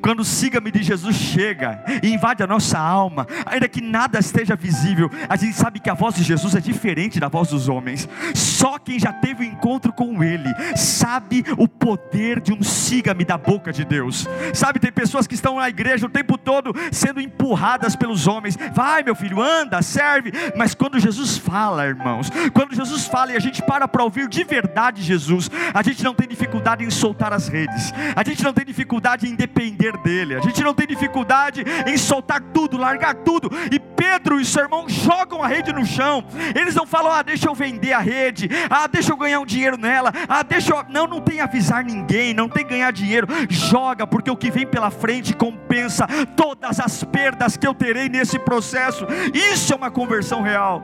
Quando 0.00 0.24
siga-me 0.24 0.70
de 0.70 0.82
Jesus 0.82 1.16
chega 1.16 1.82
e 2.02 2.12
invade 2.12 2.42
a 2.42 2.46
nossa 2.46 2.78
alma, 2.78 3.26
ainda 3.44 3.68
que 3.68 3.80
nada 3.80 4.18
esteja 4.18 4.56
visível, 4.56 5.10
a 5.28 5.36
gente 5.36 5.54
sabe 5.54 5.80
que 5.80 5.90
a 5.90 5.94
voz 5.94 6.14
de 6.14 6.22
Jesus 6.22 6.54
é 6.54 6.60
diferente 6.60 7.20
da 7.20 7.28
voz 7.28 7.48
dos 7.48 7.68
homens. 7.68 8.08
Só 8.34 8.78
quem 8.78 8.98
já 8.98 9.12
teve 9.12 9.44
o 9.44 9.48
um 9.48 9.52
encontro 9.52 9.92
com 9.92 10.22
Ele 10.22 10.52
sabe 10.76 11.44
o 11.56 11.68
poder 11.68 12.40
de 12.40 12.52
um 12.52 12.62
siga-me 12.62 13.24
da 13.24 13.38
boca 13.38 13.72
de 13.72 13.84
Deus. 13.84 14.26
Sabe, 14.52 14.78
tem 14.78 14.92
pessoas 14.92 15.26
que 15.26 15.34
estão 15.34 15.56
na 15.56 15.68
igreja 15.68 16.06
o 16.06 16.10
tempo 16.10 16.36
todo 16.38 16.72
sendo 16.90 17.20
empurradas 17.20 17.94
pelos 17.94 18.26
homens. 18.26 18.56
Vai, 18.72 19.02
meu 19.02 19.14
filho, 19.14 19.40
anda, 19.40 19.82
serve. 19.82 20.32
Mas 20.56 20.74
quando 20.74 20.98
Jesus 20.98 21.38
fala, 21.38 21.86
irmãos, 21.86 22.30
quando 22.52 22.74
Jesus 22.74 23.06
fala 23.06 23.32
e 23.32 23.36
a 23.36 23.40
gente 23.40 23.62
para 23.62 23.86
para 23.86 24.04
ouvir 24.04 24.28
de 24.28 24.44
verdade 24.44 25.02
Jesus, 25.02 25.50
a 25.72 25.82
gente 25.82 26.02
não 26.02 26.14
tem 26.14 26.26
dificuldade 26.26 26.84
em 26.84 26.90
soltar 26.90 27.32
as 27.32 27.48
redes, 27.48 27.92
a 28.14 28.22
gente 28.22 28.42
não 28.42 28.52
tem 28.52 28.64
dificuldade 28.64 29.28
em 29.28 29.34
depender 29.34 29.75
depender 29.76 29.96
dele. 29.98 30.34
A 30.34 30.40
gente 30.40 30.62
não 30.62 30.74
tem 30.74 30.86
dificuldade 30.86 31.64
em 31.86 31.96
soltar 31.96 32.40
tudo, 32.40 32.76
largar 32.76 33.14
tudo. 33.14 33.50
E 33.70 33.78
Pedro 33.78 34.40
e 34.40 34.44
seu 34.44 34.62
irmão 34.62 34.88
jogam 34.88 35.42
a 35.42 35.46
rede 35.46 35.72
no 35.72 35.84
chão. 35.84 36.24
Eles 36.54 36.74
não 36.74 36.86
falam, 36.86 37.12
ah, 37.12 37.22
deixa 37.22 37.48
eu 37.48 37.54
vender 37.54 37.92
a 37.92 37.98
rede, 37.98 38.48
ah, 38.70 38.86
deixa 38.86 39.12
eu 39.12 39.16
ganhar 39.16 39.40
um 39.40 39.46
dinheiro 39.46 39.76
nela, 39.76 40.12
ah, 40.28 40.42
deixa 40.42 40.74
eu. 40.74 40.84
Não, 40.88 41.06
não 41.06 41.20
tem 41.20 41.40
avisar 41.40 41.84
ninguém, 41.84 42.34
não 42.34 42.48
tem 42.48 42.66
ganhar 42.66 42.90
dinheiro. 42.92 43.26
Joga, 43.48 44.06
porque 44.06 44.30
o 44.30 44.36
que 44.36 44.50
vem 44.50 44.66
pela 44.66 44.90
frente 44.90 45.34
compensa 45.34 46.06
todas 46.36 46.80
as 46.80 47.04
perdas 47.04 47.56
que 47.56 47.66
eu 47.66 47.74
terei 47.74 48.08
nesse 48.08 48.38
processo. 48.38 49.06
Isso 49.32 49.72
é 49.72 49.76
uma 49.76 49.90
conversão 49.90 50.42
real. 50.42 50.82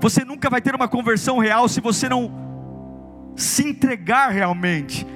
Você 0.00 0.24
nunca 0.24 0.48
vai 0.48 0.60
ter 0.60 0.74
uma 0.74 0.88
conversão 0.88 1.38
real 1.38 1.68
se 1.68 1.80
você 1.80 2.08
não 2.08 2.32
se 3.36 3.68
entregar 3.68 4.28
realmente, 4.28 5.06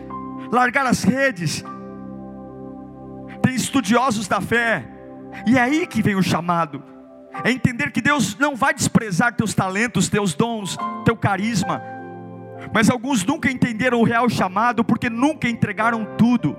largar 0.51 0.87
as 0.87 1.03
redes, 1.03 1.65
estudiosos 3.55 4.29
da 4.29 4.41
fé, 4.41 4.85
e 5.47 5.57
é 5.57 5.61
aí 5.61 5.87
que 5.87 6.03
vem 6.03 6.15
o 6.15 6.23
chamado. 6.23 6.83
É 7.45 7.51
entender 7.51 7.91
que 7.93 8.01
Deus 8.01 8.37
não 8.37 8.57
vai 8.57 8.75
desprezar 8.75 9.35
teus 9.35 9.55
talentos, 9.55 10.09
teus 10.09 10.35
dons, 10.35 10.77
teu 11.05 11.17
carisma. 11.17 11.83
Mas 12.73 12.91
alguns 12.91 13.25
nunca 13.25 13.51
entenderam 13.51 14.01
o 14.01 14.05
real 14.05 14.29
chamado 14.29 14.85
porque 14.85 15.09
nunca 15.09 15.49
entregaram 15.49 16.05
tudo. 16.17 16.57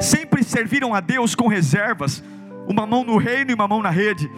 Sempre 0.00 0.42
serviram 0.42 0.94
a 0.94 1.00
Deus 1.00 1.34
com 1.34 1.48
reservas, 1.48 2.22
uma 2.66 2.86
mão 2.86 3.04
no 3.04 3.16
reino 3.16 3.50
e 3.50 3.54
uma 3.54 3.66
mão 3.66 3.82
na 3.82 3.90
rede. 3.90 4.30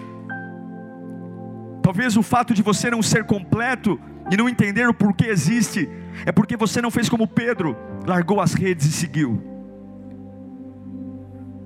Talvez 1.82 2.16
o 2.16 2.22
fato 2.22 2.54
de 2.54 2.62
você 2.62 2.90
não 2.90 3.02
ser 3.02 3.24
completo 3.24 3.98
e 4.30 4.36
não 4.36 4.48
entender 4.48 4.88
o 4.88 4.94
porquê 4.94 5.26
existe, 5.26 5.88
é 6.24 6.30
porque 6.30 6.56
você 6.56 6.80
não 6.80 6.90
fez 6.90 7.08
como 7.08 7.26
Pedro, 7.26 7.76
largou 8.06 8.40
as 8.40 8.54
redes 8.54 8.86
e 8.86 8.92
seguiu. 8.92 9.50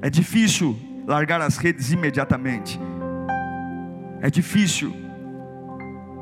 É 0.04 0.10
difícil 0.10 0.76
largar 1.06 1.40
as 1.40 1.56
redes 1.56 1.90
imediatamente. 1.90 2.78
É 4.20 4.28
difícil 4.28 4.94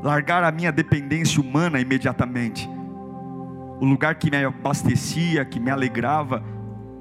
largar 0.04 0.44
a 0.44 0.52
minha 0.52 0.70
dependência 0.70 1.40
humana 1.40 1.80
imediatamente. 1.80 2.70
O 3.80 3.84
lugar 3.84 4.14
que 4.14 4.30
me 4.30 4.44
abastecia, 4.44 5.44
que 5.44 5.58
me 5.58 5.68
alegrava, 5.68 6.44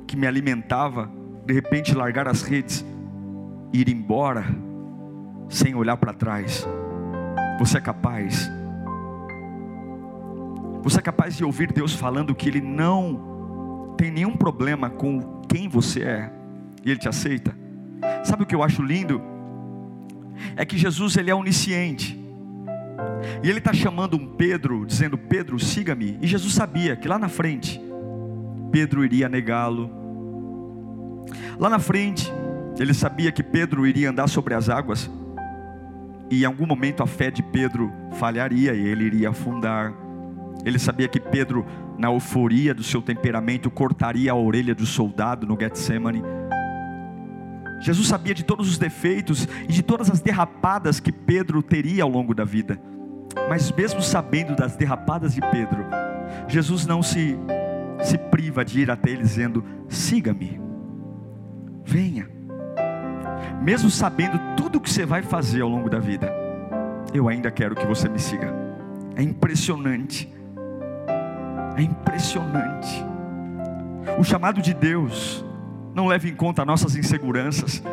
que 0.08 0.18
me 0.18 0.26
alimentava, 0.26 1.08
de 1.46 1.54
repente 1.54 1.94
largar 1.94 2.28
as 2.28 2.42
redes 2.42 2.84
ir 3.72 3.88
embora 3.88 4.44
sem 5.50 5.76
olhar 5.76 5.98
para 5.98 6.14
trás. 6.14 6.68
Você 7.60 7.78
é 7.78 7.82
capaz? 7.82 8.50
Você 10.82 10.98
é 10.98 11.04
capaz 11.04 11.38
de 11.38 11.46
ouvir 11.46 11.72
Deus 11.72 11.94
falando 11.94 12.34
que 12.34 12.50
Ele 12.50 12.60
não 12.60 13.94
tem 13.96 14.10
nenhum 14.10 14.36
problema 14.36 14.90
com 14.90 15.44
quem 15.48 15.70
você 15.70 16.02
é? 16.02 16.41
E 16.84 16.92
Ele 16.92 17.00
te 17.00 17.10
aceita. 17.10 17.62
Sabe 18.24 18.44
o 18.44 18.46
que 18.46 18.56
eu 18.56 18.64
acho 18.64 18.82
lindo? 18.82 19.22
É 20.56 20.66
que 20.66 20.78
Jesus 20.78 21.16
ele 21.18 21.30
é 21.30 21.36
onisciente. 21.36 22.20
E 23.44 23.50
ele 23.50 23.60
está 23.60 23.74
chamando 23.74 24.16
um 24.16 24.36
Pedro, 24.36 24.86
dizendo: 24.86 25.18
Pedro, 25.18 25.60
siga-me. 25.60 26.18
E 26.22 26.28
Jesus 26.28 26.54
sabia 26.54 26.96
que 26.96 27.08
lá 27.08 27.20
na 27.20 27.30
frente, 27.30 27.82
Pedro 28.72 29.04
iria 29.06 29.30
negá-lo. 29.30 29.90
Lá 31.60 31.70
na 31.70 31.80
frente, 31.80 32.32
ele 32.80 32.94
sabia 32.94 33.32
que 33.32 33.44
Pedro 33.44 33.86
iria 33.86 34.10
andar 34.10 34.28
sobre 34.28 34.54
as 34.54 34.70
águas. 34.70 35.10
E 36.30 36.44
em 36.44 36.46
algum 36.46 36.66
momento 36.66 37.04
a 37.04 37.08
fé 37.08 37.30
de 37.30 37.44
Pedro 37.44 37.92
falharia 38.14 38.74
e 38.74 38.88
ele 38.88 39.04
iria 39.06 39.30
afundar. 39.30 39.94
Ele 40.64 40.80
sabia 40.80 41.08
que 41.08 41.20
Pedro, 41.20 41.66
na 41.98 42.08
euforia 42.08 42.74
do 42.74 42.84
seu 42.84 43.02
temperamento, 43.02 43.70
cortaria 43.70 44.32
a 44.32 44.36
orelha 44.36 44.74
do 44.74 44.86
soldado 44.86 45.46
no 45.46 45.60
Getsemane 45.60 46.24
Jesus 47.82 48.08
sabia 48.08 48.34
de 48.34 48.44
todos 48.44 48.70
os 48.70 48.78
defeitos 48.78 49.48
e 49.68 49.74
de 49.74 49.82
todas 49.82 50.10
as 50.10 50.22
derrapadas 50.22 51.00
que 51.00 51.12
Pedro 51.12 51.64
teria 51.64 52.04
ao 52.04 52.10
longo 52.10 52.34
da 52.34 52.44
vida. 52.44 52.80
Mas 53.50 53.72
mesmo 53.72 54.02
sabendo 54.02 54.56
das 54.56 54.76
derrapadas 54.76 55.34
de 55.34 55.42
Pedro, 55.42 55.86
Jesus 56.48 56.86
não 56.86 57.02
se 57.02 57.38
se 58.04 58.18
priva 58.18 58.66
de 58.66 58.82
ir 58.82 58.92
até 58.92 59.12
ele 59.12 59.24
dizendo: 59.24 59.64
"Siga-me. 59.90 60.60
Venha". 61.84 62.30
Mesmo 63.62 63.90
sabendo 63.90 64.40
tudo 64.56 64.78
o 64.78 64.82
que 64.82 64.90
você 64.90 65.06
vai 65.06 65.22
fazer 65.22 65.62
ao 65.62 65.70
longo 65.70 65.90
da 65.90 66.00
vida, 66.00 66.32
eu 67.14 67.28
ainda 67.28 67.52
quero 67.52 67.76
que 67.76 67.86
você 67.86 68.08
me 68.08 68.20
siga. 68.20 68.54
É 69.16 69.22
impressionante. 69.22 70.32
É 71.78 71.82
impressionante. 71.82 73.06
O 74.18 74.24
chamado 74.24 74.62
de 74.62 74.74
Deus 74.74 75.46
não 75.94 76.08
leve 76.08 76.30
em 76.30 76.36
conta 76.36 76.66
nossas 76.66 76.96
inseguranças, 76.96 77.84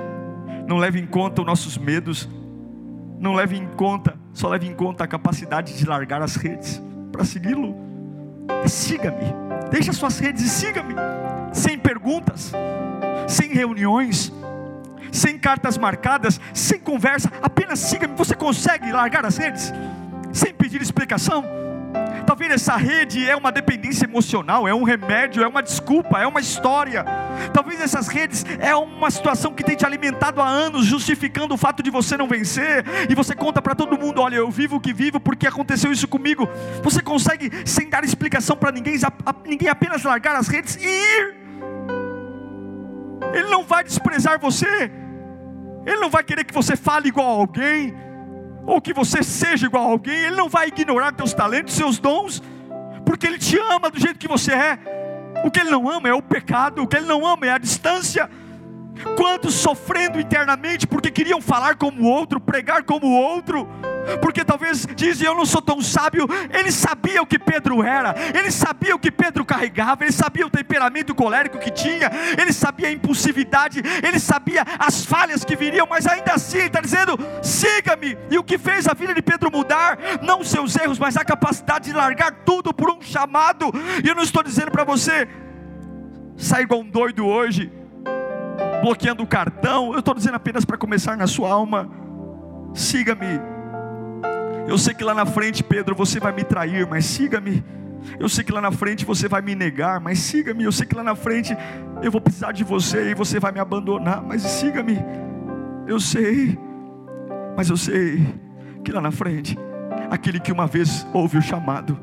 não 0.66 0.76
leve 0.76 1.00
em 1.00 1.06
conta 1.06 1.40
os 1.40 1.46
nossos 1.46 1.78
medos, 1.78 2.28
não 3.18 3.34
leve 3.34 3.56
em 3.56 3.66
conta, 3.66 4.16
só 4.32 4.48
leve 4.48 4.66
em 4.66 4.74
conta 4.74 5.04
a 5.04 5.08
capacidade 5.08 5.76
de 5.76 5.86
largar 5.86 6.22
as 6.22 6.36
redes 6.36 6.80
para 7.10 7.24
segui-lo. 7.24 7.74
Siga-me, 8.66 9.34
deixe 9.70 9.90
as 9.90 9.96
suas 9.96 10.18
redes 10.18 10.42
e 10.42 10.48
siga-me, 10.48 10.94
sem 11.52 11.78
perguntas, 11.78 12.52
sem 13.26 13.52
reuniões, 13.52 14.32
sem 15.10 15.38
cartas 15.38 15.76
marcadas, 15.76 16.40
sem 16.52 16.78
conversa, 16.78 17.30
apenas 17.42 17.78
siga-me. 17.78 18.14
Você 18.16 18.34
consegue 18.34 18.92
largar 18.92 19.24
as 19.24 19.36
redes 19.36 19.72
sem 20.32 20.52
pedir 20.54 20.80
explicação? 20.80 21.44
Talvez 22.28 22.52
essa 22.52 22.76
rede 22.76 23.26
é 23.26 23.34
uma 23.34 23.50
dependência 23.50 24.04
emocional, 24.04 24.68
é 24.68 24.74
um 24.74 24.82
remédio, 24.82 25.42
é 25.42 25.48
uma 25.48 25.62
desculpa, 25.62 26.18
é 26.18 26.26
uma 26.26 26.40
história. 26.40 27.02
Talvez 27.54 27.80
essas 27.80 28.06
redes 28.06 28.44
é 28.58 28.76
uma 28.76 29.10
situação 29.10 29.54
que 29.54 29.64
tem 29.64 29.74
te 29.74 29.86
alimentado 29.86 30.42
há 30.42 30.46
anos, 30.46 30.84
justificando 30.84 31.54
o 31.54 31.56
fato 31.56 31.82
de 31.82 31.88
você 31.88 32.18
não 32.18 32.28
vencer, 32.28 32.84
e 33.08 33.14
você 33.14 33.34
conta 33.34 33.62
para 33.62 33.74
todo 33.74 33.98
mundo: 33.98 34.20
olha, 34.20 34.36
eu 34.36 34.50
vivo 34.50 34.76
o 34.76 34.80
que 34.80 34.92
vivo 34.92 35.18
porque 35.18 35.46
aconteceu 35.46 35.90
isso 35.90 36.06
comigo. 36.06 36.46
Você 36.82 37.00
consegue, 37.00 37.50
sem 37.64 37.88
dar 37.88 38.04
explicação 38.04 38.58
para 38.58 38.72
ninguém, 38.72 38.96
ninguém 39.46 39.70
apenas 39.70 40.04
largar 40.04 40.36
as 40.36 40.48
redes 40.48 40.76
e 40.76 40.86
ir. 40.86 41.34
Ele 43.32 43.48
não 43.48 43.64
vai 43.64 43.82
desprezar 43.82 44.38
você, 44.38 44.92
ele 45.86 45.96
não 45.98 46.10
vai 46.10 46.22
querer 46.22 46.44
que 46.44 46.52
você 46.52 46.76
fale 46.76 47.08
igual 47.08 47.26
a 47.26 47.40
alguém 47.40 47.94
ou 48.68 48.82
que 48.82 48.92
você 48.92 49.22
seja 49.22 49.64
igual 49.64 49.88
a 49.88 49.90
alguém, 49.90 50.14
Ele 50.14 50.36
não 50.36 50.46
vai 50.46 50.68
ignorar 50.68 51.10
teus 51.12 51.32
talentos, 51.32 51.74
seus 51.74 51.98
dons, 51.98 52.42
porque 53.04 53.26
Ele 53.26 53.38
te 53.38 53.58
ama 53.58 53.88
do 53.88 53.98
jeito 53.98 54.18
que 54.18 54.28
você 54.28 54.52
é. 54.52 54.78
O 55.42 55.50
que 55.50 55.58
Ele 55.58 55.70
não 55.70 55.88
ama 55.88 56.06
é 56.10 56.12
o 56.12 56.20
pecado, 56.20 56.82
o 56.82 56.86
que 56.86 56.98
Ele 56.98 57.06
não 57.06 57.26
ama 57.26 57.46
é 57.46 57.50
a 57.50 57.58
distância. 57.58 58.28
Quantos 59.16 59.54
sofrendo 59.54 60.20
internamente 60.20 60.86
porque 60.86 61.10
queriam 61.10 61.40
falar 61.40 61.76
como 61.76 62.02
o 62.02 62.06
outro, 62.06 62.38
pregar 62.38 62.82
como 62.82 63.06
o 63.06 63.18
outro, 63.18 63.66
porque 64.20 64.44
talvez 64.44 64.86
dizem 64.94 65.26
eu 65.26 65.34
não 65.34 65.46
sou 65.46 65.60
tão 65.60 65.80
sábio. 65.80 66.26
Ele 66.52 66.70
sabia 66.72 67.22
o 67.22 67.26
que 67.26 67.38
Pedro 67.38 67.82
era, 67.82 68.14
ele 68.34 68.50
sabia 68.50 68.94
o 68.94 68.98
que 68.98 69.10
Pedro 69.10 69.44
carregava, 69.44 70.04
ele 70.04 70.12
sabia 70.12 70.46
o 70.46 70.50
temperamento 70.50 71.14
colérico 71.14 71.58
que 71.58 71.70
tinha, 71.70 72.10
ele 72.40 72.52
sabia 72.52 72.88
a 72.88 72.92
impulsividade, 72.92 73.82
ele 74.02 74.18
sabia 74.18 74.64
as 74.78 75.04
falhas 75.04 75.44
que 75.44 75.56
viriam, 75.56 75.86
mas 75.88 76.06
ainda 76.06 76.32
assim 76.34 76.58
está 76.58 76.80
dizendo: 76.80 77.18
siga-me. 77.42 78.16
E 78.30 78.38
o 78.38 78.44
que 78.44 78.58
fez 78.58 78.86
a 78.86 78.94
vida 78.94 79.14
de 79.14 79.22
Pedro 79.22 79.50
mudar, 79.50 79.98
não 80.22 80.44
seus 80.44 80.76
erros, 80.76 80.98
mas 80.98 81.16
a 81.16 81.24
capacidade 81.24 81.86
de 81.86 81.92
largar 81.92 82.32
tudo 82.44 82.72
por 82.72 82.90
um 82.90 83.00
chamado. 83.00 83.72
E 84.04 84.08
eu 84.08 84.14
não 84.14 84.22
estou 84.22 84.42
dizendo 84.42 84.70
para 84.70 84.84
você, 84.84 85.28
sai 86.36 86.62
igual 86.62 86.80
um 86.80 86.88
doido 86.88 87.26
hoje 87.26 87.72
bloqueando 88.80 89.22
o 89.22 89.26
cartão. 89.26 89.92
Eu 89.92 89.98
estou 90.00 90.14
dizendo 90.14 90.36
apenas 90.36 90.64
para 90.64 90.76
começar 90.76 91.16
na 91.16 91.26
sua 91.26 91.50
alma. 91.50 91.90
Siga-me. 92.74 93.57
Eu 94.68 94.78
sei 94.78 94.94
que 94.94 95.02
lá 95.02 95.14
na 95.14 95.26
frente, 95.26 95.64
Pedro, 95.64 95.94
você 95.94 96.20
vai 96.20 96.32
me 96.32 96.44
trair, 96.44 96.86
mas 96.86 97.06
siga-me. 97.06 97.64
Eu 98.20 98.28
sei 98.28 98.44
que 98.44 98.52
lá 98.52 98.60
na 98.60 98.70
frente 98.70 99.04
você 99.04 99.26
vai 99.26 99.42
me 99.42 99.54
negar, 99.54 100.00
mas 100.00 100.18
siga-me. 100.18 100.62
Eu 100.62 100.70
sei 100.70 100.86
que 100.86 100.94
lá 100.94 101.02
na 101.02 101.16
frente 101.16 101.56
eu 102.02 102.12
vou 102.12 102.20
precisar 102.20 102.52
de 102.52 102.62
você 102.62 103.10
e 103.10 103.14
você 103.14 103.40
vai 103.40 103.50
me 103.50 103.58
abandonar, 103.58 104.22
mas 104.22 104.42
siga-me. 104.42 104.98
Eu 105.86 105.98
sei, 105.98 106.58
mas 107.56 107.70
eu 107.70 107.76
sei 107.76 108.24
que 108.84 108.92
lá 108.92 109.00
na 109.00 109.10
frente, 109.10 109.58
aquele 110.10 110.38
que 110.38 110.52
uma 110.52 110.66
vez 110.66 111.06
ouve 111.12 111.38
o 111.38 111.42
chamado, 111.42 111.98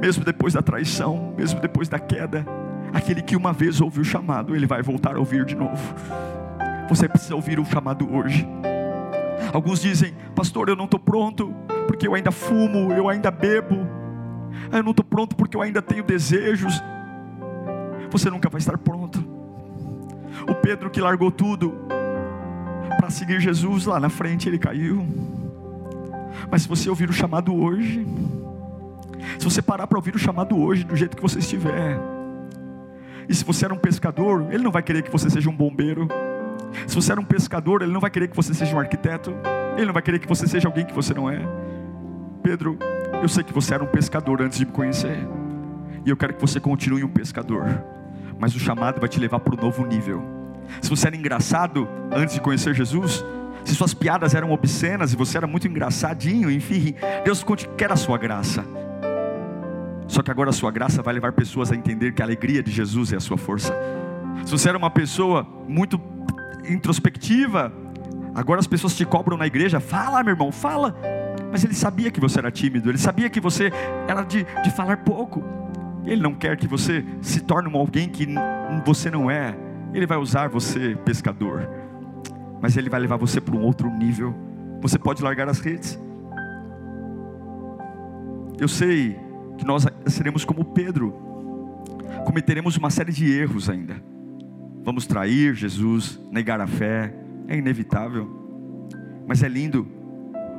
mesmo 0.00 0.24
depois 0.24 0.52
da 0.52 0.62
traição, 0.62 1.34
mesmo 1.36 1.58
depois 1.58 1.88
da 1.88 1.98
queda, 1.98 2.46
Aquele 2.92 3.22
que 3.22 3.36
uma 3.36 3.52
vez 3.52 3.80
ouviu 3.80 4.02
o 4.02 4.04
chamado, 4.04 4.54
ele 4.54 4.66
vai 4.66 4.82
voltar 4.82 5.16
a 5.16 5.18
ouvir 5.18 5.44
de 5.44 5.54
novo. 5.54 5.94
Você 6.88 7.08
precisa 7.08 7.36
ouvir 7.36 7.60
o 7.60 7.64
chamado 7.64 8.12
hoje. 8.12 8.46
Alguns 9.52 9.80
dizem, 9.80 10.12
pastor, 10.34 10.68
eu 10.68 10.76
não 10.76 10.86
estou 10.86 10.98
pronto, 10.98 11.54
porque 11.90 12.06
eu 12.06 12.14
ainda 12.14 12.30
fumo, 12.30 12.92
eu 12.92 13.08
ainda 13.08 13.32
bebo, 13.32 13.74
eu 14.70 14.80
não 14.80 14.92
estou 14.92 15.04
pronto 15.04 15.34
porque 15.34 15.56
eu 15.56 15.60
ainda 15.60 15.82
tenho 15.82 16.04
desejos. 16.04 16.80
Você 18.12 18.30
nunca 18.30 18.48
vai 18.48 18.60
estar 18.60 18.78
pronto. 18.78 19.18
O 20.48 20.54
Pedro 20.54 20.88
que 20.88 21.00
largou 21.00 21.32
tudo 21.32 21.74
para 22.96 23.10
seguir 23.10 23.40
Jesus 23.40 23.86
lá 23.86 23.98
na 23.98 24.08
frente, 24.08 24.48
ele 24.48 24.56
caiu. 24.56 25.04
Mas 26.48 26.62
se 26.62 26.68
você 26.68 26.88
ouvir 26.88 27.10
o 27.10 27.12
chamado 27.12 27.52
hoje, 27.52 28.06
se 29.36 29.44
você 29.44 29.60
parar 29.60 29.88
para 29.88 29.98
ouvir 29.98 30.14
o 30.14 30.18
chamado 30.18 30.56
hoje, 30.56 30.84
do 30.84 30.94
jeito 30.94 31.16
que 31.16 31.22
você 31.22 31.40
estiver, 31.40 31.98
e 33.28 33.34
se 33.34 33.44
você 33.44 33.64
era 33.64 33.74
um 33.74 33.78
pescador, 33.78 34.46
ele 34.52 34.62
não 34.62 34.70
vai 34.70 34.84
querer 34.84 35.02
que 35.02 35.10
você 35.10 35.28
seja 35.28 35.50
um 35.50 35.56
bombeiro. 35.56 36.06
Se 36.86 36.94
você 36.94 37.10
era 37.10 37.20
um 37.20 37.24
pescador, 37.24 37.82
ele 37.82 37.92
não 37.92 38.00
vai 38.00 38.10
querer 38.10 38.28
que 38.28 38.36
você 38.36 38.54
seja 38.54 38.76
um 38.76 38.78
arquiteto. 38.78 39.34
Ele 39.76 39.86
não 39.86 39.92
vai 39.92 40.02
querer 40.02 40.20
que 40.20 40.28
você 40.28 40.46
seja 40.46 40.68
alguém 40.68 40.86
que 40.86 40.94
você 40.94 41.12
não 41.12 41.28
é. 41.28 41.40
Pedro, 42.42 42.78
eu 43.22 43.28
sei 43.28 43.44
que 43.44 43.52
você 43.52 43.74
era 43.74 43.84
um 43.84 43.86
pescador 43.86 44.40
antes 44.42 44.58
de 44.58 44.66
me 44.66 44.72
conhecer. 44.72 45.18
E 46.04 46.10
eu 46.10 46.16
quero 46.16 46.34
que 46.34 46.40
você 46.40 46.58
continue 46.58 47.04
um 47.04 47.08
pescador. 47.08 47.64
Mas 48.38 48.54
o 48.54 48.58
chamado 48.58 48.98
vai 48.98 49.08
te 49.08 49.20
levar 49.20 49.40
para 49.40 49.54
um 49.54 49.62
novo 49.62 49.84
nível. 49.86 50.22
Se 50.80 50.88
você 50.88 51.08
era 51.08 51.16
engraçado 51.16 51.88
antes 52.10 52.34
de 52.34 52.40
conhecer 52.40 52.74
Jesus, 52.74 53.24
se 53.64 53.74
suas 53.74 53.92
piadas 53.92 54.34
eram 54.34 54.50
obscenas 54.52 55.12
e 55.12 55.16
você 55.16 55.36
era 55.36 55.46
muito 55.46 55.68
engraçadinho, 55.68 56.50
enfim, 56.50 56.94
Deus 57.24 57.44
quer 57.76 57.92
a 57.92 57.96
sua 57.96 58.16
graça. 58.16 58.64
Só 60.06 60.22
que 60.22 60.30
agora 60.30 60.50
a 60.50 60.52
sua 60.52 60.70
graça 60.70 61.02
vai 61.02 61.14
levar 61.14 61.32
pessoas 61.32 61.70
a 61.70 61.76
entender 61.76 62.12
que 62.12 62.22
a 62.22 62.24
alegria 62.24 62.62
de 62.62 62.70
Jesus 62.70 63.12
é 63.12 63.16
a 63.16 63.20
sua 63.20 63.36
força. 63.36 63.74
Se 64.44 64.50
você 64.50 64.68
era 64.68 64.78
uma 64.78 64.90
pessoa 64.90 65.46
muito 65.68 66.00
introspectiva, 66.68 67.72
agora 68.34 68.58
as 68.58 68.66
pessoas 68.66 68.96
te 68.96 69.04
cobram 69.04 69.36
na 69.36 69.46
igreja, 69.46 69.78
fala, 69.78 70.22
meu 70.22 70.32
irmão, 70.32 70.50
fala. 70.50 70.96
Mas 71.50 71.64
ele 71.64 71.74
sabia 71.74 72.10
que 72.10 72.20
você 72.20 72.38
era 72.38 72.50
tímido, 72.50 72.88
ele 72.88 72.98
sabia 72.98 73.28
que 73.28 73.40
você 73.40 73.72
era 74.06 74.22
de, 74.22 74.46
de 74.62 74.70
falar 74.70 74.98
pouco. 74.98 75.42
Ele 76.04 76.22
não 76.22 76.34
quer 76.34 76.56
que 76.56 76.66
você 76.66 77.04
se 77.20 77.40
torne 77.40 77.68
um 77.68 77.76
alguém 77.76 78.08
que 78.08 78.26
você 78.84 79.10
não 79.10 79.30
é. 79.30 79.56
Ele 79.92 80.06
vai 80.06 80.18
usar 80.18 80.48
você, 80.48 80.96
pescador, 81.04 81.68
mas 82.60 82.76
ele 82.76 82.88
vai 82.88 83.00
levar 83.00 83.16
você 83.16 83.40
para 83.40 83.56
um 83.56 83.62
outro 83.62 83.90
nível. 83.90 84.34
Você 84.80 84.98
pode 84.98 85.22
largar 85.22 85.48
as 85.48 85.60
redes. 85.60 85.98
Eu 88.58 88.68
sei 88.68 89.18
que 89.58 89.64
nós 89.64 89.86
seremos 90.06 90.44
como 90.44 90.64
Pedro, 90.64 91.12
cometeremos 92.24 92.76
uma 92.76 92.90
série 92.90 93.12
de 93.12 93.30
erros 93.30 93.68
ainda. 93.68 93.96
Vamos 94.82 95.06
trair 95.06 95.54
Jesus, 95.54 96.20
negar 96.30 96.60
a 96.60 96.66
fé, 96.66 97.12
é 97.48 97.56
inevitável, 97.56 98.28
mas 99.26 99.42
é 99.42 99.48
lindo 99.48 99.99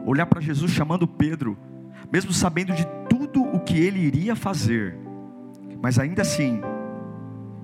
olhar 0.05 0.25
para 0.25 0.41
Jesus 0.41 0.71
chamando 0.71 1.07
Pedro, 1.07 1.57
mesmo 2.11 2.33
sabendo 2.33 2.73
de 2.73 2.85
tudo 3.09 3.43
o 3.43 3.59
que 3.59 3.77
ele 3.79 3.99
iria 3.99 4.35
fazer, 4.35 4.97
mas 5.81 5.97
ainda 5.99 6.21
assim, 6.21 6.61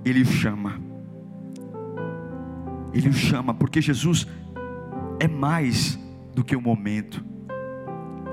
ele 0.03 0.21
o 0.21 0.25
chama, 0.25 0.79
ele 2.93 3.09
o 3.09 3.13
chama, 3.13 3.53
porque 3.53 3.81
Jesus 3.81 4.27
é 5.19 5.27
mais 5.27 5.99
do 6.33 6.43
que 6.43 6.55
um 6.55 6.61
momento, 6.61 7.23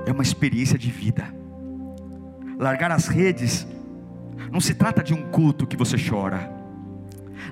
é 0.05 0.11
uma 0.11 0.23
experiência 0.23 0.77
de 0.77 0.89
vida 0.91 1.35
largar 2.57 2.91
as 2.91 3.07
redes, 3.07 3.67
não 4.51 4.59
se 4.59 4.73
trata 4.73 5.03
de 5.03 5.13
um 5.13 5.29
culto 5.29 5.67
que 5.67 5.77
você 5.77 5.97
chora. 5.97 6.53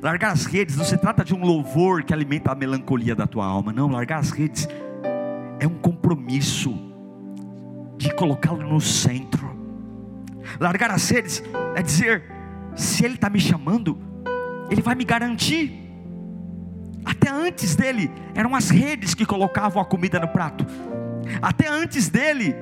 Largar 0.01 0.31
as 0.31 0.45
redes 0.45 0.75
não 0.75 0.85
se 0.85 0.97
trata 0.97 1.23
de 1.23 1.33
um 1.33 1.43
louvor 1.43 2.03
que 2.03 2.13
alimenta 2.13 2.51
a 2.51 2.55
melancolia 2.55 3.15
da 3.15 3.27
tua 3.27 3.45
alma. 3.45 3.71
Não, 3.71 3.87
largar 3.87 4.19
as 4.19 4.31
redes 4.31 4.67
é 5.63 5.67
um 5.67 5.75
compromisso 5.75 6.77
de 7.97 8.13
colocá-lo 8.13 8.61
no 8.67 8.81
centro. 8.81 9.57
Largar 10.59 10.91
as 10.91 11.09
redes 11.09 11.41
é 11.73 11.81
dizer: 11.81 12.23
se 12.75 13.05
Ele 13.05 13.15
está 13.15 13.29
me 13.29 13.39
chamando, 13.39 13.97
Ele 14.69 14.81
vai 14.81 14.93
me 14.93 15.05
garantir. 15.05 15.79
Até 17.05 17.29
antes 17.29 17.75
dele, 17.75 18.11
eram 18.35 18.55
as 18.55 18.69
redes 18.69 19.13
que 19.13 19.25
colocavam 19.25 19.81
a 19.81 19.85
comida 19.85 20.19
no 20.19 20.27
prato. 20.27 20.65
Até 21.41 21.69
antes 21.69 22.09
dele, 22.09 22.53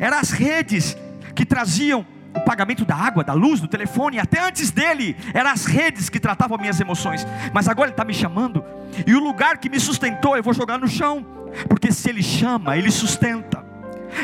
eram 0.00 0.18
as 0.18 0.30
redes 0.30 0.96
que 1.34 1.44
traziam 1.44 2.04
o 2.34 2.40
pagamento 2.40 2.84
da 2.84 2.96
água, 2.96 3.22
da 3.22 3.32
luz, 3.32 3.60
do 3.60 3.68
telefone, 3.68 4.18
até 4.18 4.40
antes 4.40 4.70
dele, 4.70 5.16
eram 5.34 5.50
as 5.50 5.66
redes 5.66 6.08
que 6.08 6.20
tratavam 6.20 6.58
minhas 6.58 6.80
emoções, 6.80 7.26
mas 7.52 7.68
agora 7.68 7.88
ele 7.88 7.92
está 7.92 8.04
me 8.04 8.14
chamando, 8.14 8.64
e 9.04 9.14
o 9.14 9.18
lugar 9.18 9.58
que 9.58 9.68
me 9.68 9.80
sustentou 9.80 10.36
eu 10.36 10.42
vou 10.42 10.54
jogar 10.54 10.78
no 10.78 10.86
chão, 10.86 11.26
porque 11.68 11.92
se 11.92 12.08
ele 12.08 12.22
chama, 12.22 12.76
ele 12.76 12.90
sustenta. 12.90 13.64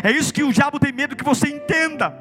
É 0.02 0.10
isso 0.10 0.32
que 0.32 0.42
o 0.42 0.52
diabo 0.52 0.78
tem 0.78 0.92
medo 0.92 1.16
que 1.16 1.24
você 1.24 1.48
entenda. 1.48 2.14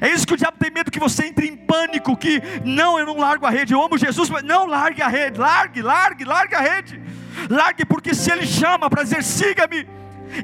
É 0.00 0.08
isso 0.08 0.26
que 0.26 0.34
o 0.34 0.36
diabo 0.36 0.56
tem 0.58 0.70
medo 0.70 0.90
que 0.90 1.00
você 1.00 1.26
entre 1.26 1.48
em 1.48 1.56
pânico, 1.56 2.16
que 2.16 2.42
não, 2.64 2.98
eu 2.98 3.06
não 3.06 3.16
largo 3.16 3.46
a 3.46 3.50
rede, 3.50 3.72
eu 3.72 3.82
amo 3.82 3.98
Jesus, 3.98 4.28
mas 4.30 4.44
não 4.44 4.66
largue 4.66 5.02
a 5.02 5.08
rede, 5.08 5.38
largue, 5.38 5.82
largue, 5.82 6.24
largue 6.24 6.54
a 6.54 6.60
rede. 6.60 7.02
Largue 7.48 7.84
porque 7.84 8.14
se 8.14 8.30
ele 8.30 8.46
chama 8.46 8.90
para 8.90 9.02
dizer 9.02 9.24
siga-me, 9.24 9.88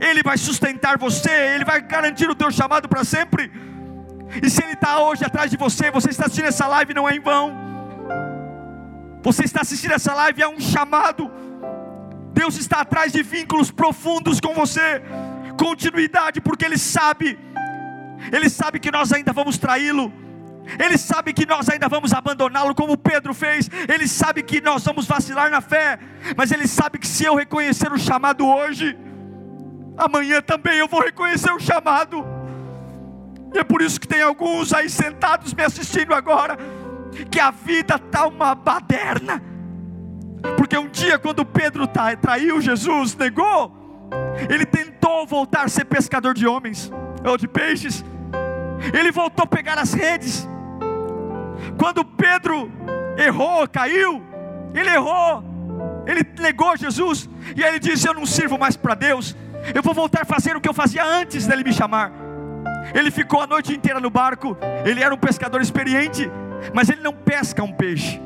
ele 0.01 0.23
vai 0.23 0.37
sustentar 0.37 0.99
você, 0.99 1.31
ele 1.31 1.65
vai 1.65 1.81
garantir 1.81 2.29
o 2.29 2.35
teu 2.35 2.51
chamado 2.51 2.89
para 2.89 3.05
sempre. 3.05 3.51
E 4.43 4.51
se 4.51 4.63
Ele 4.63 4.73
está 4.73 5.01
hoje 5.01 5.25
atrás 5.25 5.51
de 5.51 5.57
você, 5.57 5.91
você 5.91 6.11
está 6.11 6.27
assistindo 6.27 6.47
essa 6.47 6.67
live, 6.67 6.95
não 6.95 7.09
é 7.09 7.15
em 7.15 7.21
vão. 7.21 7.55
Você 9.23 9.45
está 9.45 9.63
assistindo 9.63 9.93
essa 9.93 10.15
live, 10.15 10.43
é 10.43 10.49
um 10.49 10.61
chamado. 10.61 11.31
Deus 12.37 12.59
está 12.59 12.83
atrás 12.83 13.13
de 13.13 13.23
vínculos 13.23 13.71
profundos 13.71 14.41
com 14.41 14.53
você, 14.53 15.03
continuidade, 15.59 16.39
porque 16.39 16.67
Ele 16.67 16.77
sabe, 16.77 17.39
Ele 18.31 18.51
sabe 18.51 18.79
que 18.79 18.91
nós 18.91 19.11
ainda 19.11 19.33
vamos 19.33 19.57
traí-lo. 19.57 20.13
Ele 20.79 20.99
sabe 20.99 21.33
que 21.33 21.47
nós 21.47 21.71
ainda 21.71 21.89
vamos 21.89 22.13
abandoná-lo, 22.13 22.75
como 22.75 22.99
Pedro 22.99 23.33
fez. 23.33 23.71
Ele 23.89 24.07
sabe 24.07 24.43
que 24.43 24.61
nós 24.61 24.85
vamos 24.85 25.07
vacilar 25.07 25.49
na 25.49 25.61
fé. 25.61 25.99
Mas 26.37 26.51
Ele 26.51 26.67
sabe 26.67 26.99
que 26.99 27.07
se 27.07 27.25
eu 27.25 27.37
reconhecer 27.37 27.91
o 27.91 27.99
chamado 27.99 28.47
hoje, 28.47 28.99
amanhã 29.97 30.43
também 30.43 30.77
eu 30.77 30.89
vou 30.89 31.01
reconhecer 31.01 31.53
o 31.53 31.61
chamado. 31.61 32.27
E 33.55 33.59
é 33.59 33.65
por 33.65 33.81
isso 33.81 33.99
que 33.99 34.09
tem 34.09 34.21
alguns 34.21 34.75
aí 34.75 34.91
sentados 34.91 35.55
me 35.55 35.63
assistindo 35.63 36.13
agora, 36.13 36.59
que 37.31 37.41
a 37.41 37.51
vida 37.51 37.95
está 37.95 38.27
uma 38.27 38.55
baderna. 38.55 39.56
Porque 40.57 40.77
um 40.77 40.89
dia, 40.89 41.19
quando 41.19 41.45
Pedro 41.45 41.87
traiu 41.87 42.61
Jesus, 42.61 43.15
negou, 43.15 43.75
ele 44.49 44.67
tentou 44.67 45.27
voltar 45.27 45.65
a 45.65 45.69
ser 45.69 45.85
pescador 45.85 46.35
de 46.35 46.47
homens, 46.47 46.91
ou 47.25 47.37
de 47.37 47.49
peixes, 47.49 48.05
ele 48.93 49.11
voltou 49.11 49.45
a 49.45 49.47
pegar 49.47 49.79
as 49.79 49.93
redes. 49.93 50.49
Quando 51.79 52.05
Pedro 52.05 52.71
errou, 53.17 53.67
caiu, 53.69 54.23
ele 54.75 54.91
errou, 54.91 55.43
ele 56.07 56.25
negou 56.39 56.77
Jesus, 56.77 57.29
e 57.57 57.65
aí 57.65 57.71
ele 57.71 57.79
disse: 57.79 58.07
Eu 58.07 58.15
não 58.15 58.27
sirvo 58.27 58.59
mais 58.59 58.77
para 58.77 58.95
Deus, 58.95 59.37
eu 59.75 59.83
vou 59.83 59.95
voltar 59.95 60.23
a 60.23 60.25
fazer 60.25 60.57
o 60.57 60.61
que 60.61 60.69
eu 60.69 60.75
fazia 60.75 61.05
antes 61.05 61.47
dele 61.47 61.65
me 61.65 61.73
chamar. 61.73 62.13
Ele 62.95 63.11
ficou 63.11 63.41
a 63.41 63.47
noite 63.47 63.75
inteira 63.75 64.01
no 64.01 64.11
barco. 64.11 64.57
Ele 64.85 65.03
era 65.03 65.15
um 65.15 65.19
pescador 65.19 65.61
experiente, 65.61 66.31
mas 66.73 66.89
ele 66.89 67.01
não 67.01 67.13
pesca 67.13 67.63
um 67.63 67.73
peixe. 67.73 68.21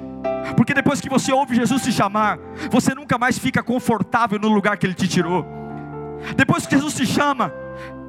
Porque 0.57 0.75
depois 0.75 1.01
que 1.01 1.09
você 1.09 1.33
ouve 1.33 1.55
Jesus 1.55 1.83
te 1.83 1.93
chamar, 1.93 2.39
você 2.71 2.95
nunca 2.95 3.17
mais 3.19 3.39
fica 3.39 3.63
confortável 3.63 4.39
no 4.39 4.49
lugar 4.49 4.77
que 4.77 4.87
ele 4.87 4.95
te 4.95 5.09
tirou. 5.09 5.47
Depois 6.37 6.67
que 6.67 6.75
Jesus 6.75 6.95
te 6.95 7.07
chama, 7.07 7.53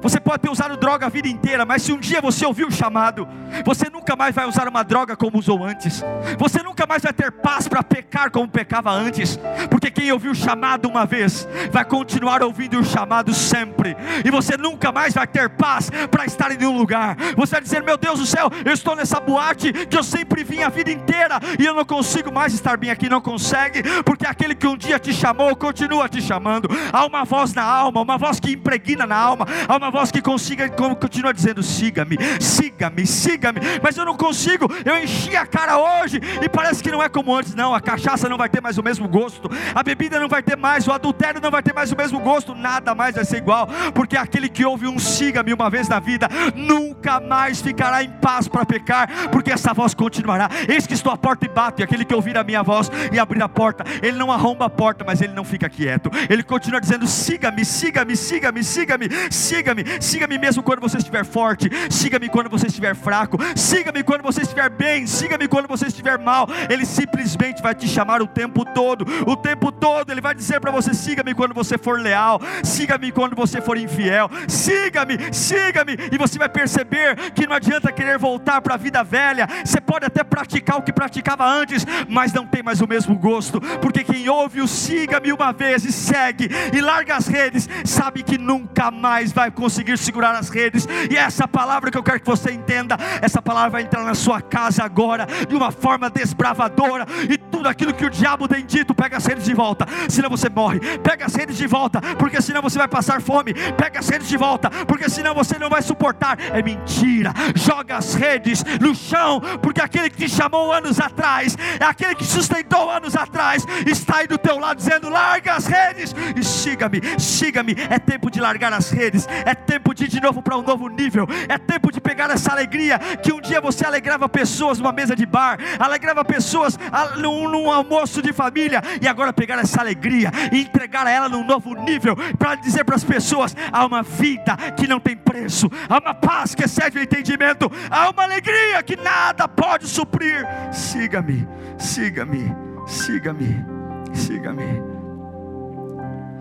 você 0.02 0.18
pode 0.18 0.40
ter 0.40 0.50
usado 0.50 0.76
droga 0.76 1.06
a 1.06 1.08
vida 1.08 1.28
inteira, 1.28 1.64
mas 1.64 1.82
se 1.82 1.92
um 1.92 1.98
dia 1.98 2.20
você 2.20 2.44
ouvir 2.44 2.66
o 2.66 2.70
chamado, 2.72 3.26
você 3.64 3.88
nunca 3.88 4.16
mais 4.16 4.34
vai 4.34 4.46
usar 4.46 4.66
uma 4.66 4.82
droga 4.82 5.16
como 5.16 5.38
usou 5.38 5.62
antes. 5.62 6.02
Você 6.38 6.60
nunca 6.62 6.86
mais 6.86 7.02
vai 7.02 7.12
ter 7.12 7.30
paz 7.30 7.68
para 7.68 7.82
pecar 7.84 8.30
como 8.30 8.48
pecava 8.48 8.90
antes, 8.90 9.38
porque 9.70 9.90
quem 9.90 10.10
ouviu 10.10 10.32
o 10.32 10.34
chamado 10.34 10.88
uma 10.88 11.06
vez, 11.06 11.46
vai 11.70 11.84
continuar 11.84 12.42
ouvindo 12.42 12.80
o 12.80 12.84
chamado 12.84 13.32
sempre. 13.32 13.96
E 14.24 14.30
você 14.30 14.56
nunca 14.56 14.90
mais 14.90 15.14
vai 15.14 15.26
ter 15.26 15.48
paz 15.50 15.88
para 16.10 16.26
estar 16.26 16.50
em 16.50 16.56
nenhum 16.56 16.76
lugar. 16.76 17.16
Você 17.36 17.52
vai 17.52 17.60
dizer: 17.60 17.82
"Meu 17.82 17.96
Deus 17.96 18.18
do 18.18 18.26
céu, 18.26 18.50
eu 18.64 18.72
estou 18.72 18.96
nessa 18.96 19.20
boate 19.20 19.72
que 19.72 19.96
eu 19.96 20.02
sempre 20.02 20.42
vim 20.42 20.62
a 20.62 20.68
vida 20.68 20.90
inteira 20.90 21.38
e 21.58 21.64
eu 21.64 21.74
não 21.74 21.84
consigo 21.84 22.32
mais 22.32 22.52
estar 22.52 22.76
bem 22.76 22.90
aqui". 22.90 23.08
Não 23.08 23.20
consegue, 23.20 23.82
porque 24.02 24.26
aquele 24.26 24.54
que 24.54 24.66
um 24.66 24.76
dia 24.76 24.98
te 24.98 25.12
chamou 25.12 25.54
continua 25.54 26.08
te 26.08 26.20
chamando. 26.20 26.68
Há 26.92 27.06
uma 27.06 27.24
voz 27.24 27.54
na 27.54 27.62
alma, 27.62 28.00
uma 28.00 28.18
voz 28.18 28.40
que 28.40 28.52
impregna 28.52 29.06
na 29.06 29.16
alma, 29.16 29.46
há 29.68 29.76
uma 29.76 29.91
voz 29.92 30.10
que 30.10 30.22
consiga, 30.22 30.68
continua 30.68 31.32
dizendo: 31.32 31.62
siga-me, 31.62 32.16
siga-me, 32.40 33.06
siga-me. 33.06 33.60
Mas 33.82 33.96
eu 33.96 34.04
não 34.04 34.16
consigo, 34.16 34.66
eu 34.84 34.98
enchi 34.98 35.36
a 35.36 35.46
cara 35.46 35.78
hoje 35.78 36.18
e 36.42 36.48
parece 36.48 36.82
que 36.82 36.90
não 36.90 37.02
é 37.02 37.08
como 37.08 37.36
antes. 37.36 37.54
Não, 37.54 37.74
a 37.74 37.80
cachaça 37.80 38.28
não 38.28 38.38
vai 38.38 38.48
ter 38.48 38.60
mais 38.60 38.78
o 38.78 38.82
mesmo 38.82 39.06
gosto, 39.06 39.50
a 39.74 39.82
bebida 39.82 40.18
não 40.18 40.28
vai 40.28 40.42
ter 40.42 40.56
mais, 40.56 40.88
o 40.88 40.92
adultério 40.92 41.40
não 41.40 41.50
vai 41.50 41.62
ter 41.62 41.74
mais 41.74 41.92
o 41.92 41.96
mesmo 41.96 42.18
gosto, 42.18 42.54
nada 42.54 42.94
mais 42.94 43.14
vai 43.14 43.24
ser 43.24 43.36
igual, 43.36 43.68
porque 43.94 44.16
aquele 44.16 44.48
que 44.48 44.64
ouve 44.64 44.88
um 44.88 44.98
siga-me 44.98 45.52
uma 45.52 45.68
vez 45.68 45.88
na 45.88 46.00
vida, 46.00 46.28
nunca 46.54 47.20
mais 47.20 47.60
ficará 47.60 48.02
em 48.02 48.10
paz 48.10 48.48
para 48.48 48.64
pecar, 48.64 49.28
porque 49.30 49.52
essa 49.52 49.74
voz 49.74 49.92
continuará. 49.92 50.48
Eis 50.66 50.86
que 50.86 50.94
estou 50.94 51.12
à 51.12 51.16
porta 51.16 51.44
e 51.44 51.48
bato, 51.48 51.82
e 51.82 51.84
aquele 51.84 52.04
que 52.04 52.14
ouvir 52.14 52.38
a 52.38 52.44
minha 52.44 52.62
voz 52.62 52.90
e 53.12 53.18
abrir 53.18 53.42
a 53.42 53.48
porta, 53.48 53.84
ele 54.02 54.16
não 54.16 54.32
arromba 54.32 54.64
a 54.64 54.70
porta, 54.70 55.04
mas 55.04 55.20
ele 55.20 55.34
não 55.34 55.44
fica 55.44 55.68
quieto, 55.68 56.10
ele 56.30 56.42
continua 56.42 56.80
dizendo: 56.80 57.06
siga-me, 57.06 57.64
siga-me, 57.64 58.16
siga-me, 58.16 58.64
siga-me, 58.64 59.08
siga-me, 59.30 59.81
siga-me 60.00 60.38
mesmo 60.38 60.62
quando 60.62 60.80
você 60.80 60.98
estiver 60.98 61.24
forte, 61.24 61.70
siga-me 61.90 62.28
quando 62.28 62.48
você 62.48 62.66
estiver 62.66 62.94
fraco, 62.94 63.38
siga-me 63.56 64.02
quando 64.02 64.22
você 64.22 64.42
estiver 64.42 64.70
bem, 64.70 65.06
siga-me 65.06 65.48
quando 65.48 65.68
você 65.68 65.86
estiver 65.86 66.18
mal. 66.18 66.48
Ele 66.68 66.84
simplesmente 66.84 67.62
vai 67.62 67.74
te 67.74 67.88
chamar 67.88 68.22
o 68.22 68.26
tempo 68.26 68.64
todo, 68.64 69.06
o 69.26 69.36
tempo 69.36 69.70
todo, 69.70 70.10
ele 70.10 70.20
vai 70.20 70.34
dizer 70.34 70.60
para 70.60 70.70
você: 70.70 70.94
siga-me 70.94 71.34
quando 71.34 71.54
você 71.54 71.76
for 71.76 72.00
leal, 72.00 72.40
siga-me 72.62 73.12
quando 73.12 73.34
você 73.34 73.60
for 73.60 73.76
infiel, 73.76 74.30
siga-me, 74.48 75.18
siga-me, 75.32 75.96
e 76.10 76.18
você 76.18 76.38
vai 76.38 76.48
perceber 76.48 77.16
que 77.32 77.46
não 77.46 77.56
adianta 77.56 77.92
querer 77.92 78.18
voltar 78.18 78.60
para 78.60 78.74
a 78.74 78.78
vida 78.78 79.02
velha, 79.02 79.48
você 79.64 79.80
pode 79.80 80.06
até 80.06 80.22
praticar 80.22 80.78
o 80.78 80.82
que 80.82 80.92
praticava 80.92 81.44
antes, 81.46 81.84
mas 82.08 82.32
não 82.32 82.46
tem 82.46 82.62
mais 82.62 82.80
o 82.80 82.86
mesmo 82.86 83.16
gosto, 83.16 83.60
porque 83.80 84.04
quem 84.04 84.28
ouve 84.28 84.60
o 84.60 84.68
siga-me 84.68 85.32
uma 85.32 85.52
vez 85.52 85.84
e 85.84 85.92
segue 85.92 86.48
e 86.72 86.80
larga 86.80 87.16
as 87.16 87.26
redes, 87.26 87.68
sabe 87.84 88.22
que 88.22 88.38
nunca 88.38 88.90
mais 88.90 89.32
vai 89.32 89.50
conseguir 89.50 89.71
segurar 89.96 90.34
as 90.34 90.48
redes, 90.48 90.86
e 91.10 91.16
essa 91.16 91.46
palavra 91.46 91.90
que 91.90 91.98
eu 91.98 92.02
quero 92.02 92.20
que 92.20 92.26
você 92.26 92.52
entenda, 92.52 92.96
essa 93.20 93.40
palavra 93.40 93.70
vai 93.70 93.82
entrar 93.82 94.02
na 94.02 94.14
sua 94.14 94.40
casa 94.40 94.82
agora, 94.84 95.26
de 95.48 95.54
uma 95.54 95.70
forma 95.70 96.10
desbravadora, 96.10 97.06
e 97.28 97.36
tudo 97.36 97.68
aquilo 97.68 97.94
que 97.94 98.04
o 98.04 98.10
diabo 98.10 98.48
tem 98.48 98.64
dito, 98.64 98.94
pega 98.94 99.16
as 99.16 99.26
redes 99.26 99.44
de 99.44 99.54
volta, 99.54 99.86
senão 100.08 100.28
você 100.28 100.48
morre, 100.48 100.80
pega 100.98 101.26
as 101.26 101.34
redes 101.34 101.56
de 101.56 101.66
volta, 101.66 102.00
porque 102.18 102.40
senão 102.40 102.62
você 102.62 102.78
vai 102.78 102.88
passar 102.88 103.20
fome, 103.20 103.54
pega 103.76 104.00
as 104.00 104.08
redes 104.08 104.28
de 104.28 104.36
volta, 104.36 104.70
porque 104.86 105.08
senão 105.08 105.34
você 105.34 105.58
não 105.58 105.70
vai 105.70 105.82
suportar, 105.82 106.38
é 106.52 106.62
mentira, 106.62 107.32
joga 107.54 107.96
as 107.96 108.14
redes 108.14 108.64
no 108.80 108.94
chão, 108.94 109.40
porque 109.62 109.80
aquele 109.80 110.10
que 110.10 110.16
te 110.16 110.28
chamou 110.28 110.72
anos 110.72 111.00
atrás, 111.00 111.56
é 111.78 111.84
aquele 111.84 112.14
que 112.14 112.24
sustentou 112.24 112.90
anos 112.90 113.16
atrás, 113.16 113.66
está 113.86 114.18
aí 114.18 114.26
do 114.26 114.38
teu 114.38 114.58
lado 114.58 114.76
dizendo: 114.76 115.08
larga 115.08 115.54
as 115.54 115.66
redes 115.66 116.14
e 116.36 116.44
siga-me, 116.44 117.00
siga-me. 117.18 117.76
É 117.90 117.98
tempo 117.98 118.30
de 118.30 118.40
largar 118.40 118.72
as 118.72 118.90
redes, 118.90 119.26
é 119.44 119.54
tempo 119.62 119.94
de 119.94 120.04
ir 120.04 120.08
de 120.08 120.20
novo 120.20 120.42
para 120.42 120.56
um 120.56 120.62
novo 120.62 120.88
nível, 120.88 121.26
é 121.48 121.56
tempo 121.58 121.90
de 121.90 122.00
pegar 122.00 122.30
essa 122.30 122.52
alegria 122.52 122.98
que 122.98 123.32
um 123.32 123.40
dia 123.40 123.60
você 123.60 123.86
alegrava 123.86 124.28
pessoas 124.28 124.78
numa 124.78 124.92
mesa 124.92 125.16
de 125.16 125.24
bar, 125.24 125.58
alegrava 125.78 126.24
pessoas 126.24 126.78
num, 127.18 127.48
num 127.48 127.70
almoço 127.70 128.20
de 128.20 128.32
família, 128.32 128.82
e 129.00 129.08
agora 129.08 129.32
pegar 129.32 129.58
essa 129.58 129.80
alegria 129.80 130.30
e 130.52 130.60
entregar 130.60 131.06
a 131.06 131.10
ela 131.10 131.28
num 131.28 131.44
novo 131.44 131.74
nível, 131.74 132.16
para 132.38 132.54
dizer 132.56 132.84
para 132.84 132.96
as 132.96 133.04
pessoas: 133.04 133.56
há 133.70 133.86
uma 133.86 134.02
vida 134.02 134.56
que 134.76 134.86
não 134.86 135.00
tem 135.00 135.16
preço, 135.16 135.70
há 135.88 135.98
uma 135.98 136.14
paz 136.14 136.54
que 136.54 136.64
excede 136.64 136.98
o 136.98 137.02
entendimento, 137.02 137.70
há 137.90 138.10
uma 138.10 138.22
alegria 138.22 138.82
que 138.82 138.96
nada 138.96 139.48
pode 139.48 139.86
suprir. 139.86 140.46
Siga-me, 140.72 141.46
siga-me, 141.78 142.54
siga-me, 142.86 143.64
siga-me. 144.12 144.82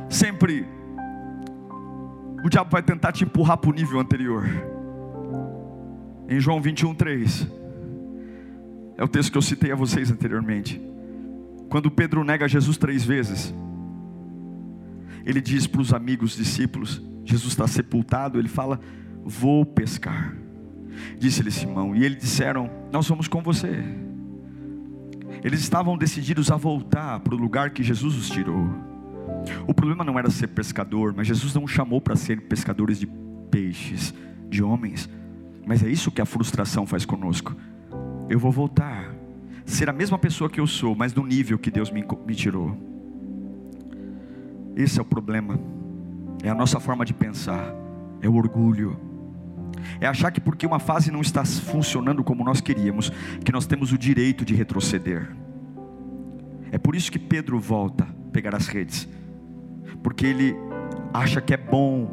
Sempre 0.10 0.81
o 2.44 2.50
diabo 2.50 2.72
vai 2.72 2.82
tentar 2.82 3.12
te 3.12 3.24
empurrar 3.24 3.58
para 3.58 3.70
o 3.70 3.74
nível 3.74 4.00
anterior. 4.00 4.44
Em 6.28 6.40
João 6.40 6.62
21, 6.62 6.94
3, 6.96 7.48
é 8.98 9.04
o 9.04 9.08
texto 9.08 9.32
que 9.32 9.38
eu 9.38 9.42
citei 9.42 9.72
a 9.72 9.76
vocês 9.76 10.12
anteriormente. 10.12 10.82
Quando 11.70 11.92
Pedro 11.92 12.24
nega 12.24 12.48
Jesus 12.48 12.78
três 12.78 13.04
vezes, 13.04 13.54
ele 15.26 15.42
diz 15.42 15.68
para 15.68 15.82
os 15.82 15.94
amigos 15.94 16.36
discípulos: 16.36 17.02
Jesus 17.24 17.54
está 17.54 17.68
sepultado. 17.68 18.40
Ele 18.40 18.48
fala: 18.48 18.80
Vou 19.24 19.66
pescar. 19.66 20.36
Disse-lhe 21.18 21.52
Simão, 21.52 21.96
e 21.96 22.04
eles 22.04 22.22
disseram: 22.22 22.70
Nós 22.92 23.08
vamos 23.08 23.28
com 23.28 23.42
você. 23.42 23.84
Eles 25.44 25.62
estavam 25.62 25.98
decididos 25.98 26.52
a 26.52 26.56
voltar 26.56 27.20
para 27.22 27.34
o 27.34 27.38
lugar 27.38 27.72
que 27.72 27.84
Jesus 27.84 28.16
os 28.16 28.30
tirou. 28.30 28.91
O 29.68 29.74
problema 29.74 30.04
não 30.04 30.18
era 30.18 30.30
ser 30.30 30.48
pescador, 30.48 31.14
mas 31.16 31.28
Jesus 31.28 31.54
não 31.54 31.68
chamou 31.68 32.02
para 32.02 32.16
ser 32.16 32.42
pescadores 32.42 33.00
de 33.00 33.08
peixes, 33.50 34.14
de 34.50 34.64
homens. 34.64 35.10
Mas 35.66 35.84
é 35.84 35.90
isso 35.90 36.12
que 36.12 36.22
a 36.22 36.26
frustração 36.26 36.86
faz 36.86 37.06
conosco. 37.06 37.56
Eu 38.30 38.40
vou 38.40 38.52
voltar, 38.52 39.14
ser 39.66 39.90
a 39.90 39.94
mesma 39.94 40.18
pessoa 40.18 40.50
que 40.50 40.60
eu 40.60 40.68
sou, 40.68 40.96
mas 40.96 41.14
no 41.14 41.26
nível 41.26 41.60
que 41.60 41.72
Deus 41.72 41.92
me, 41.92 42.06
me 42.26 42.36
tirou. 42.36 42.78
Esse 44.76 45.00
é 45.00 45.02
o 45.02 45.06
problema, 45.06 45.60
é 46.44 46.50
a 46.50 46.56
nossa 46.56 46.80
forma 46.80 47.06
de 47.06 47.14
pensar, 47.14 47.74
é 48.22 48.30
o 48.30 48.36
orgulho 48.36 49.12
é 50.00 50.08
achar 50.08 50.32
que 50.32 50.42
porque 50.42 50.66
uma 50.66 50.80
fase 50.80 51.12
não 51.12 51.22
está 51.22 51.44
funcionando 51.46 52.24
como 52.24 52.44
nós 52.44 52.62
queríamos, 52.62 53.12
que 53.44 53.52
nós 53.52 53.66
temos 53.66 53.92
o 53.92 53.98
direito 53.98 54.46
de 54.46 54.56
retroceder. 54.56 55.36
É 56.72 56.78
por 56.78 56.96
isso 56.96 57.12
que 57.12 57.20
Pedro 57.20 57.60
volta 57.60 58.04
a 58.04 58.32
pegar 58.32 58.56
as 58.56 58.68
redes, 58.68 59.08
porque 60.02 60.26
ele 60.26 60.56
acha 61.14 61.42
que 61.42 61.54
é 61.54 61.58
bom 61.58 62.08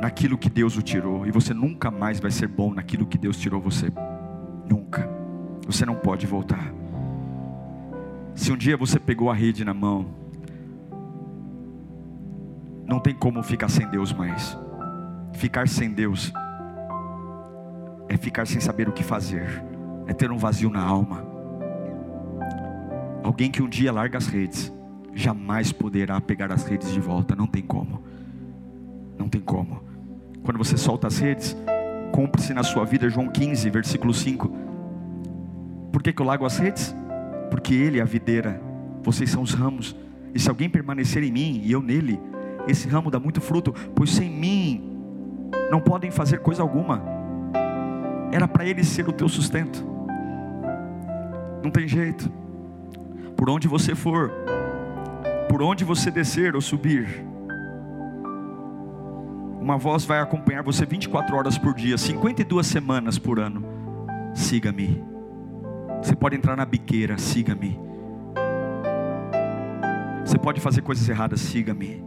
naquilo 0.00 0.36
que 0.36 0.50
Deus 0.50 0.76
o 0.76 0.82
tirou, 0.82 1.26
e 1.26 1.30
você 1.30 1.54
nunca 1.54 1.90
mais 1.90 2.20
vai 2.20 2.30
ser 2.30 2.48
bom 2.48 2.72
naquilo 2.72 3.06
que 3.06 3.18
Deus 3.18 3.38
tirou 3.38 3.60
você. 3.60 3.92
Nunca. 4.68 5.08
Você 5.66 5.86
não 5.86 5.94
pode 5.94 6.26
voltar. 6.26 6.72
Se 8.34 8.52
um 8.52 8.56
dia 8.56 8.76
você 8.76 8.98
pegou 8.98 9.30
a 9.30 9.34
rede 9.34 9.64
na 9.64 9.72
mão, 9.72 10.06
não 12.86 13.00
tem 13.00 13.14
como 13.14 13.42
ficar 13.42 13.68
sem 13.68 13.88
Deus 13.88 14.12
mais. 14.12 14.56
Ficar 15.32 15.66
sem 15.68 15.92
Deus 15.92 16.32
é 18.08 18.16
ficar 18.16 18.46
sem 18.46 18.60
saber 18.60 18.88
o 18.88 18.92
que 18.92 19.02
fazer, 19.02 19.62
é 20.06 20.12
ter 20.12 20.30
um 20.30 20.38
vazio 20.38 20.70
na 20.70 20.82
alma. 20.82 21.24
Alguém 23.22 23.50
que 23.50 23.62
um 23.62 23.68
dia 23.68 23.90
larga 23.90 24.18
as 24.18 24.28
redes, 24.28 24.72
jamais 25.16 25.72
poderá 25.72 26.20
pegar 26.20 26.52
as 26.52 26.64
redes 26.64 26.92
de 26.92 27.00
volta, 27.00 27.34
não 27.34 27.46
tem 27.46 27.62
como. 27.62 28.02
Não 29.18 29.28
tem 29.28 29.40
como. 29.40 29.82
Quando 30.42 30.58
você 30.58 30.76
solta 30.76 31.06
as 31.06 31.18
redes, 31.18 31.56
cumpre-se 32.12 32.52
na 32.52 32.62
sua 32.62 32.84
vida 32.84 33.08
João 33.08 33.26
15, 33.26 33.70
versículo 33.70 34.12
5. 34.12 34.52
Por 35.90 36.02
que, 36.02 36.12
que 36.12 36.20
eu 36.20 36.26
largo 36.26 36.44
as 36.44 36.58
redes? 36.58 36.94
Porque 37.50 37.74
Ele 37.74 37.98
é 37.98 38.02
a 38.02 38.04
videira, 38.04 38.60
vocês 39.02 39.30
são 39.30 39.42
os 39.42 39.54
ramos. 39.54 39.96
E 40.34 40.38
se 40.38 40.50
alguém 40.50 40.68
permanecer 40.68 41.22
em 41.22 41.32
mim 41.32 41.62
e 41.64 41.72
eu 41.72 41.80
nele, 41.80 42.20
esse 42.68 42.86
ramo 42.86 43.10
dá 43.10 43.18
muito 43.18 43.40
fruto, 43.40 43.72
pois 43.94 44.10
sem 44.10 44.28
mim 44.28 44.98
não 45.70 45.80
podem 45.80 46.10
fazer 46.10 46.40
coisa 46.40 46.60
alguma. 46.60 47.02
Era 48.30 48.46
para 48.46 48.66
ele 48.66 48.84
ser 48.84 49.08
o 49.08 49.12
teu 49.12 49.30
sustento. 49.30 49.82
Não 51.62 51.70
tem 51.70 51.88
jeito. 51.88 52.30
Por 53.34 53.48
onde 53.48 53.66
você 53.66 53.94
for, 53.94 54.30
por 55.56 55.62
onde 55.62 55.86
você 55.86 56.10
descer 56.10 56.54
ou 56.54 56.60
subir, 56.60 57.24
uma 59.58 59.78
voz 59.78 60.04
vai 60.04 60.20
acompanhar 60.20 60.62
você 60.62 60.84
24 60.84 61.34
horas 61.34 61.56
por 61.56 61.72
dia, 61.72 61.96
52 61.96 62.66
semanas 62.66 63.18
por 63.18 63.40
ano. 63.40 63.64
Siga-me. 64.34 65.02
Você 66.02 66.14
pode 66.14 66.36
entrar 66.36 66.58
na 66.58 66.66
biqueira, 66.66 67.16
siga-me. 67.16 67.80
Você 70.26 70.36
pode 70.36 70.60
fazer 70.60 70.82
coisas 70.82 71.08
erradas, 71.08 71.40
siga-me. 71.40 72.04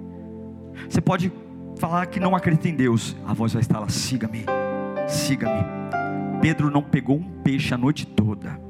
Você 0.87 1.01
pode 1.01 1.33
falar 1.79 2.05
que 2.05 2.19
não 2.19 2.35
acredita 2.35 2.69
em 2.69 2.75
Deus, 2.75 3.17
a 3.25 3.33
voz 3.33 3.53
vai 3.53 3.63
estar 3.63 3.79
lá: 3.79 3.89
siga-me, 3.89 4.45
siga-me. 5.07 5.65
Pedro 6.39 6.69
não 6.69 6.83
pegou 6.83 7.17
um 7.17 7.41
peixe 7.41 7.73
a 7.73 7.77
noite 7.79 8.05
toda. 8.05 8.68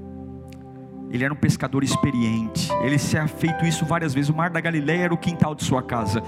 Ele 1.11 1.23
era 1.23 1.33
um 1.33 1.37
pescador 1.37 1.83
experiente. 1.83 2.69
Ele 2.83 2.97
se 2.97 3.17
feito 3.27 3.65
isso 3.65 3.85
várias 3.85 4.13
vezes. 4.13 4.29
O 4.29 4.35
mar 4.35 4.49
da 4.49 4.61
Galileia 4.61 5.05
era 5.05 5.13
o 5.13 5.17
quintal 5.17 5.55
de 5.55 5.63
sua 5.63 5.81
casa. 5.81 6.21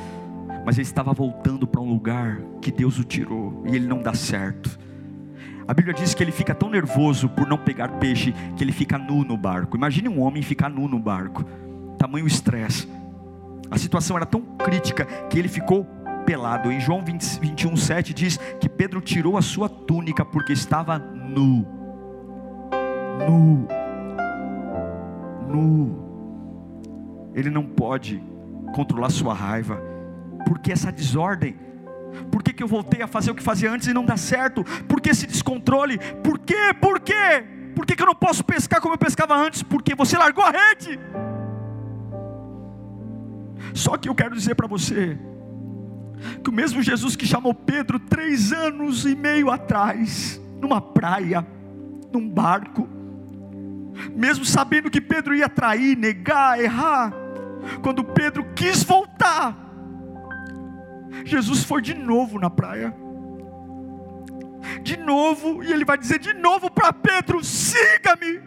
Mas 0.66 0.78
ele 0.78 0.88
estava 0.88 1.14
voltando 1.14 1.68
para 1.68 1.82
um 1.82 1.90
lugar 1.90 2.42
que 2.62 2.72
Deus 2.72 2.98
o 2.98 3.04
tirou. 3.04 3.64
E 3.66 3.76
ele 3.76 3.88
não 3.88 4.02
dá 4.02 4.14
certo. 4.14 4.80
A 5.68 5.74
Bíblia 5.74 5.94
diz 5.94 6.14
que 6.14 6.24
ele 6.24 6.32
fica 6.32 6.54
tão 6.54 6.70
nervoso 6.70 7.30
por 7.30 7.48
não 7.48 7.58
pegar 7.58 7.88
peixe 8.00 8.34
que 8.58 8.64
ele 8.64 8.72
fica 8.72 8.98
nu 8.98 9.24
no 9.24 9.38
barco. 9.38 9.78
Imagine 9.78 10.10
um 10.10 10.20
homem 10.20 10.42
ficar 10.42 10.70
nu 10.70 10.88
no 10.88 11.00
barco. 11.00 11.46
Tamanho 11.98 12.28
estresse. 12.28 12.88
A 13.70 13.78
situação 13.78 14.18
era 14.18 14.26
tão 14.26 14.42
crítica 14.42 15.06
que 15.30 15.40
ele 15.40 15.48
ficou 15.48 15.86
pelado. 16.26 16.72
Em 16.72 16.80
João 16.80 17.04
20, 17.04 17.40
21, 17.40 17.78
7 17.78 18.14
diz 18.14 18.38
que 18.60 18.68
Pedro 18.68 19.00
tirou 19.00 19.38
a 19.38 19.42
sua 19.42 19.70
túnica 19.70 20.26
porque 20.26 20.52
estava 20.52 21.00
nu. 21.00 21.66
Nu. 23.28 23.81
Nu. 25.52 27.32
Ele 27.34 27.50
não 27.50 27.66
pode 27.66 28.22
controlar 28.74 29.10
sua 29.10 29.34
raiva, 29.34 29.82
porque 30.46 30.72
essa 30.72 30.92
desordem 30.92 31.56
Por 32.32 32.44
que, 32.44 32.54
que 32.54 32.64
eu 32.64 32.68
voltei 32.68 33.02
a 33.02 33.08
fazer 33.08 33.32
o 33.32 33.36
que 33.36 33.44
fazia 33.44 33.72
antes 33.72 33.88
e 33.88 33.94
não 33.94 34.06
dá 34.06 34.18
certo? 34.18 34.64
Por 34.88 35.00
que 35.00 35.10
esse 35.10 35.26
descontrole? 35.26 35.98
Por 36.24 36.40
quê? 36.40 36.74
Por 36.80 37.00
quê? 37.00 37.46
Por 37.76 37.86
que, 37.86 37.96
que 37.96 38.04
eu 38.04 38.08
não 38.08 38.16
posso 38.16 38.44
pescar 38.44 38.82
como 38.82 38.94
eu 38.94 38.98
pescava 38.98 39.36
antes? 39.36 39.64
Porque 39.64 39.96
você 39.96 40.18
largou 40.18 40.44
a 40.44 40.52
rede. 40.52 41.00
Só 43.74 43.98
que 43.98 44.10
eu 44.10 44.16
quero 44.16 44.36
dizer 44.36 44.56
para 44.56 44.68
você 44.68 45.18
que 46.44 46.50
o 46.50 46.54
mesmo 46.54 46.82
Jesus 46.82 47.16
que 47.16 47.26
chamou 47.26 47.54
Pedro 47.54 48.00
três 48.00 48.52
anos 48.52 49.06
e 49.06 49.16
meio 49.16 49.50
atrás, 49.50 50.40
numa 50.60 50.82
praia, 50.82 51.46
num 52.12 52.30
barco, 52.30 52.88
mesmo 54.16 54.46
sabendo 54.46 54.90
que 54.90 55.02
Pedro 55.02 55.36
ia 55.36 55.50
trair, 55.50 55.98
negar, 55.98 56.60
errar, 56.60 57.14
quando 57.82 58.04
Pedro 58.04 58.44
quis 58.56 58.84
voltar, 58.84 59.56
Jesus 61.26 61.64
foi 61.64 61.82
de 61.82 61.94
novo 61.94 62.40
na 62.40 62.50
praia. 62.50 62.94
De 64.82 64.98
novo, 64.98 65.64
e 65.64 65.72
ele 65.72 65.84
vai 65.84 65.98
dizer 65.98 66.20
de 66.20 66.34
novo 66.34 66.70
para 66.70 66.94
Pedro: 66.94 67.44
siga-me. 67.44 68.42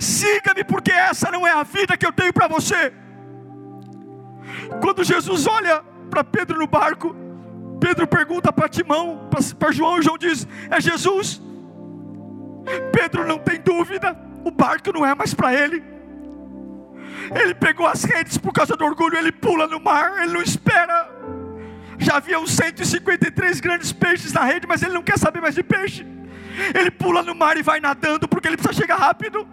Siga-me, 0.00 0.64
porque 0.64 0.90
essa 0.90 1.30
não 1.30 1.46
é 1.46 1.52
a 1.52 1.62
vida 1.62 1.96
que 1.96 2.06
eu 2.06 2.12
tenho 2.12 2.32
para 2.32 2.48
você. 2.48 2.92
Quando 4.80 5.04
Jesus 5.04 5.46
olha 5.46 5.82
para 6.10 6.24
Pedro 6.24 6.58
no 6.58 6.66
barco, 6.66 7.14
Pedro 7.80 8.06
pergunta 8.06 8.52
para 8.52 8.68
Timão, 8.68 9.28
para 9.58 9.72
João, 9.72 9.98
e 9.98 10.02
João 10.02 10.18
diz: 10.18 10.46
É 10.70 10.80
Jesus. 10.80 11.42
Pedro 12.92 13.26
não 13.26 13.38
tem 13.38 13.60
dúvida, 13.60 14.16
o 14.44 14.50
barco 14.50 14.92
não 14.92 15.04
é 15.04 15.14
mais 15.14 15.34
para 15.34 15.54
ele. 15.54 15.82
Ele 17.34 17.54
pegou 17.54 17.86
as 17.86 18.04
redes 18.04 18.36
por 18.36 18.52
causa 18.52 18.76
do 18.76 18.84
orgulho, 18.84 19.16
ele 19.16 19.32
pula 19.32 19.66
no 19.66 19.80
mar, 19.80 20.22
ele 20.22 20.32
não 20.32 20.42
espera. 20.42 21.10
Já 21.98 22.16
havia 22.16 22.38
uns 22.38 22.52
153 22.52 23.60
grandes 23.60 23.92
peixes 23.92 24.32
na 24.32 24.44
rede, 24.44 24.66
mas 24.66 24.82
ele 24.82 24.92
não 24.92 25.02
quer 25.02 25.18
saber 25.18 25.40
mais 25.40 25.54
de 25.54 25.62
peixe. 25.62 26.06
Ele 26.74 26.90
pula 26.90 27.22
no 27.22 27.34
mar 27.34 27.56
e 27.56 27.62
vai 27.62 27.80
nadando 27.80 28.28
porque 28.28 28.48
ele 28.48 28.56
precisa 28.56 28.80
chegar 28.80 28.96
rápido. 28.96 29.46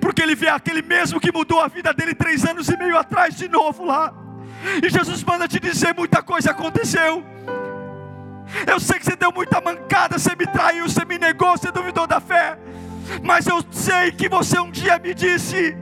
Porque 0.00 0.22
ele 0.22 0.34
vê 0.34 0.48
aquele 0.48 0.82
mesmo 0.82 1.20
que 1.20 1.32
mudou 1.32 1.60
a 1.60 1.68
vida 1.68 1.92
dele 1.92 2.14
três 2.14 2.44
anos 2.44 2.68
e 2.68 2.76
meio 2.76 2.96
atrás 2.96 3.36
de 3.36 3.48
novo 3.48 3.84
lá. 3.84 4.12
E 4.82 4.88
Jesus 4.88 5.22
manda 5.22 5.46
te 5.46 5.60
dizer: 5.60 5.94
muita 5.94 6.22
coisa 6.22 6.50
aconteceu. 6.50 7.24
Eu 8.66 8.78
sei 8.78 8.98
que 8.98 9.04
você 9.04 9.16
deu 9.16 9.32
muita 9.32 9.60
mancada, 9.60 10.18
você 10.18 10.34
me 10.36 10.46
traiu, 10.46 10.88
você 10.88 11.04
me 11.04 11.18
negou, 11.18 11.56
você 11.56 11.70
duvidou 11.70 12.06
da 12.06 12.20
fé. 12.20 12.58
Mas 13.22 13.46
eu 13.46 13.62
sei 13.70 14.12
que 14.12 14.28
você 14.28 14.58
um 14.58 14.70
dia 14.70 14.98
me 14.98 15.14
disse: 15.14 15.76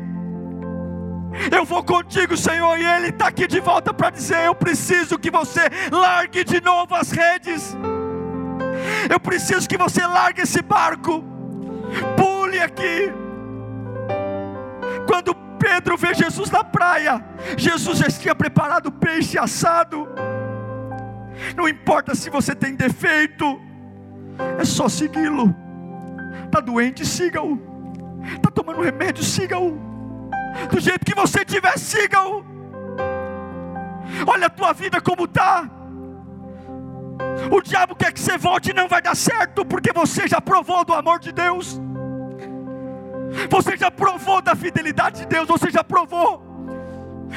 Eu 1.50 1.64
vou 1.64 1.84
contigo, 1.84 2.36
Senhor. 2.36 2.78
E 2.78 2.84
Ele 2.84 3.08
está 3.08 3.28
aqui 3.28 3.46
de 3.46 3.60
volta 3.60 3.92
para 3.92 4.10
dizer: 4.10 4.46
Eu 4.46 4.54
preciso 4.54 5.18
que 5.18 5.30
você 5.30 5.60
largue 5.90 6.44
de 6.44 6.60
novo 6.60 6.94
as 6.94 7.10
redes. 7.10 7.76
Eu 9.10 9.20
preciso 9.20 9.68
que 9.68 9.76
você 9.76 10.04
largue 10.06 10.42
esse 10.42 10.62
barco. 10.62 11.24
Pule 12.16 12.58
aqui. 12.60 13.12
Quando 15.06 15.34
Pedro 15.58 15.96
vê 15.96 16.14
Jesus 16.14 16.50
na 16.50 16.64
praia, 16.64 17.24
Jesus 17.56 17.98
já 17.98 18.08
tinha 18.08 18.34
preparado 18.34 18.90
peixe 18.90 19.38
assado. 19.38 20.08
Não 21.56 21.68
importa 21.68 22.14
se 22.14 22.30
você 22.30 22.54
tem 22.54 22.74
defeito, 22.74 23.60
é 24.58 24.64
só 24.64 24.88
segui-lo. 24.88 25.54
Está 26.44 26.60
doente, 26.60 27.04
siga-o. 27.04 27.58
Está 28.36 28.50
tomando 28.50 28.82
remédio, 28.82 29.22
siga-o. 29.24 29.78
Do 30.70 30.80
jeito 30.80 31.04
que 31.04 31.14
você 31.14 31.44
tiver, 31.44 31.78
siga-o. 31.78 32.44
Olha 34.26 34.46
a 34.46 34.50
tua 34.50 34.72
vida 34.72 35.00
como 35.00 35.24
está. 35.24 35.68
O 37.50 37.60
diabo 37.60 37.94
quer 37.94 38.12
que 38.12 38.20
você 38.20 38.36
volte 38.36 38.70
e 38.70 38.74
não 38.74 38.88
vai 38.88 39.00
dar 39.00 39.16
certo, 39.16 39.64
porque 39.64 39.92
você 39.92 40.28
já 40.28 40.40
provou 40.40 40.84
do 40.84 40.92
amor 40.92 41.18
de 41.18 41.32
Deus. 41.32 41.80
Você 43.48 43.76
já 43.76 43.90
provou 43.90 44.42
da 44.42 44.54
fidelidade 44.54 45.20
de 45.20 45.26
Deus, 45.26 45.48
você 45.48 45.70
já 45.70 45.82
provou. 45.82 46.42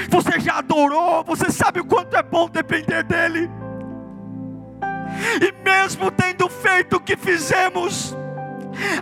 Você 0.10 0.40
já 0.40 0.58
adorou, 0.58 1.24
você 1.24 1.50
sabe 1.50 1.80
o 1.80 1.86
quanto 1.86 2.16
é 2.16 2.24
bom 2.24 2.50
depender 2.50 3.04
dele. 3.04 3.50
E 5.42 5.64
mesmo 5.64 6.12
tendo 6.12 6.50
feito 6.50 6.98
o 6.98 7.00
que 7.00 7.16
fizemos, 7.16 8.16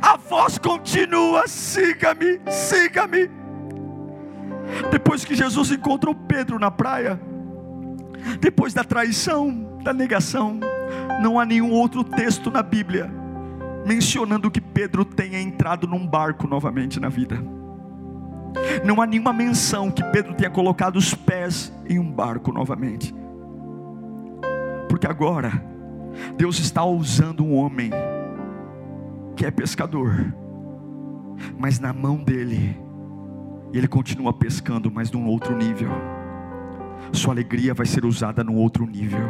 a 0.02 0.18
voz 0.18 0.58
continua: 0.58 1.48
siga-me, 1.48 2.40
siga-me. 2.50 3.30
Depois 4.92 5.26
que 5.26 5.36
Jesus 5.36 5.72
encontrou 5.72 6.16
Pedro 6.16 6.58
na 6.58 6.72
praia, 6.72 7.20
depois 8.40 8.74
da 8.74 8.84
traição, 8.84 9.80
da 9.84 9.94
negação, 9.94 10.60
não 11.22 11.40
há 11.40 11.46
nenhum 11.46 11.72
outro 11.72 12.04
texto 12.04 12.50
na 12.50 12.64
Bíblia 12.64 13.24
mencionando 13.86 14.50
que 14.50 14.62
Pedro 14.62 15.04
tenha 15.04 15.40
entrado 15.40 15.88
num 15.88 16.08
barco 16.08 16.48
novamente 16.48 17.00
na 17.00 17.10
vida. 17.10 17.38
Não 18.84 19.02
há 19.02 19.06
nenhuma 19.06 19.34
menção 19.34 19.92
que 19.92 20.04
Pedro 20.04 20.34
tenha 20.34 20.50
colocado 20.50 20.96
os 20.96 21.14
pés 21.14 21.74
em 21.88 22.00
um 22.00 22.10
barco 22.10 22.52
novamente. 22.52 23.14
Porque 24.88 25.08
agora 25.08 25.73
Deus 26.38 26.60
está 26.60 26.84
usando 26.86 27.44
um 27.44 27.56
homem 27.56 27.92
que 29.36 29.46
é 29.46 29.52
pescador, 29.52 30.34
mas 31.58 31.80
na 31.80 31.92
mão 31.92 32.18
dele, 32.18 32.78
ele 33.74 33.88
continua 33.88 34.32
pescando, 34.32 34.92
mas 34.92 35.12
num 35.12 35.26
outro 35.26 35.56
nível. 35.56 35.90
Sua 37.12 37.34
alegria 37.34 37.74
vai 37.74 37.86
ser 37.86 38.06
usada 38.06 38.44
num 38.44 38.56
outro 38.56 38.86
nível, 38.86 39.28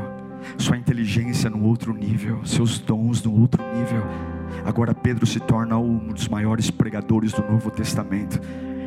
sua 0.57 0.77
inteligência 0.77 1.49
num 1.49 1.63
outro 1.63 1.93
nível, 1.93 2.45
seus 2.45 2.79
dons 2.79 3.23
num 3.23 3.39
outro 3.39 3.63
nível. 3.73 4.03
Agora 4.65 4.93
Pedro 4.93 5.25
se 5.25 5.39
torna 5.39 5.77
um 5.77 6.09
dos 6.09 6.27
maiores 6.27 6.69
pregadores 6.69 7.33
do 7.33 7.41
Novo 7.41 7.71
Testamento. 7.71 8.39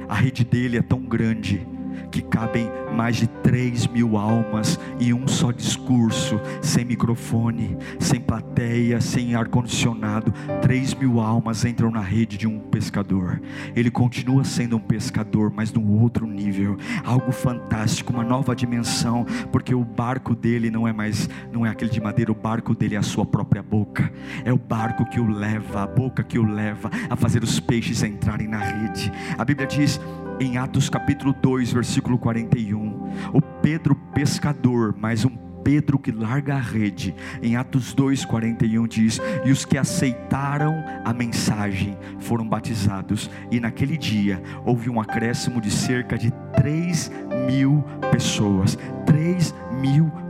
A 0.08 0.14
rede 0.14 0.44
dele 0.44 0.76
é 0.76 0.82
tão 0.82 1.00
grande 1.00 1.66
que 2.10 2.22
cabem 2.22 2.70
mais 2.94 3.16
de 3.16 3.26
3 3.26 3.86
mil 3.88 4.16
almas 4.16 4.78
em 5.00 5.12
um 5.12 5.26
só 5.28 5.50
discurso, 5.50 6.40
sem 6.62 6.84
microfone, 6.84 7.76
sem 7.98 8.20
plateia, 8.20 9.00
sem 9.00 9.34
ar-condicionado. 9.34 10.32
3 10.62 10.94
mil 10.94 11.20
almas 11.20 11.64
entram 11.64 11.90
na 11.90 12.00
rede 12.00 12.38
de 12.38 12.46
um 12.46 12.58
pescador. 12.58 13.40
Ele 13.74 13.90
continua 13.90 14.44
sendo 14.44 14.76
um 14.76 14.80
pescador, 14.80 15.52
mas 15.54 15.72
num 15.72 16.00
outro 16.00 16.26
nível, 16.26 16.76
algo 17.04 17.32
fantástico, 17.32 18.12
uma 18.12 18.24
nova 18.24 18.54
dimensão, 18.54 19.24
porque 19.52 19.74
o 19.74 19.84
barco 19.84 20.34
dele 20.34 20.70
não 20.70 20.86
é 20.86 20.92
mais, 20.92 21.28
não 21.52 21.64
é 21.64 21.70
aquele 21.70 21.90
de 21.90 22.00
madeira, 22.00 22.32
o 22.32 22.34
barco 22.34 22.74
dele 22.74 22.94
é 22.94 22.98
a 22.98 23.02
sua 23.02 23.24
própria 23.24 23.62
boca, 23.62 24.12
é 24.44 24.52
o 24.52 24.58
barco 24.58 25.04
que 25.04 25.20
o 25.20 25.28
leva, 25.28 25.82
a 25.82 25.86
boca 25.86 26.22
que 26.22 26.38
o 26.38 26.44
leva 26.44 26.90
a 27.08 27.16
fazer 27.16 27.42
os 27.42 27.60
peixes 27.60 28.02
entrarem 28.02 28.48
na 28.48 28.58
rede. 28.58 29.12
A 29.36 29.44
Bíblia 29.44 29.66
diz 29.66 30.00
em 30.40 30.58
Atos 30.58 30.88
capítulo 30.88 31.32
2, 31.32 31.72
versículo 31.72 32.18
41. 32.18 33.30
O 33.32 33.40
Pedro 33.40 33.94
pescador, 34.14 34.94
mais 34.96 35.24
um 35.24 35.46
Pedro 35.64 35.98
que 35.98 36.12
larga 36.12 36.54
a 36.54 36.60
rede, 36.60 37.12
em 37.42 37.56
Atos 37.56 37.92
2,41 37.94 38.86
diz: 38.86 39.20
E 39.44 39.50
os 39.50 39.64
que 39.64 39.76
aceitaram 39.76 40.72
a 41.04 41.12
mensagem 41.12 41.98
foram 42.20 42.48
batizados, 42.48 43.28
e 43.50 43.58
naquele 43.58 43.96
dia 43.96 44.40
houve 44.64 44.88
um 44.88 45.00
acréscimo 45.00 45.60
de 45.60 45.70
cerca 45.70 46.16
de 46.16 46.30
3 46.54 47.10
mil 47.48 47.82
pessoas. 48.12 48.78
3 49.06 49.52
mil 49.80 50.04
pessoas, 50.04 50.25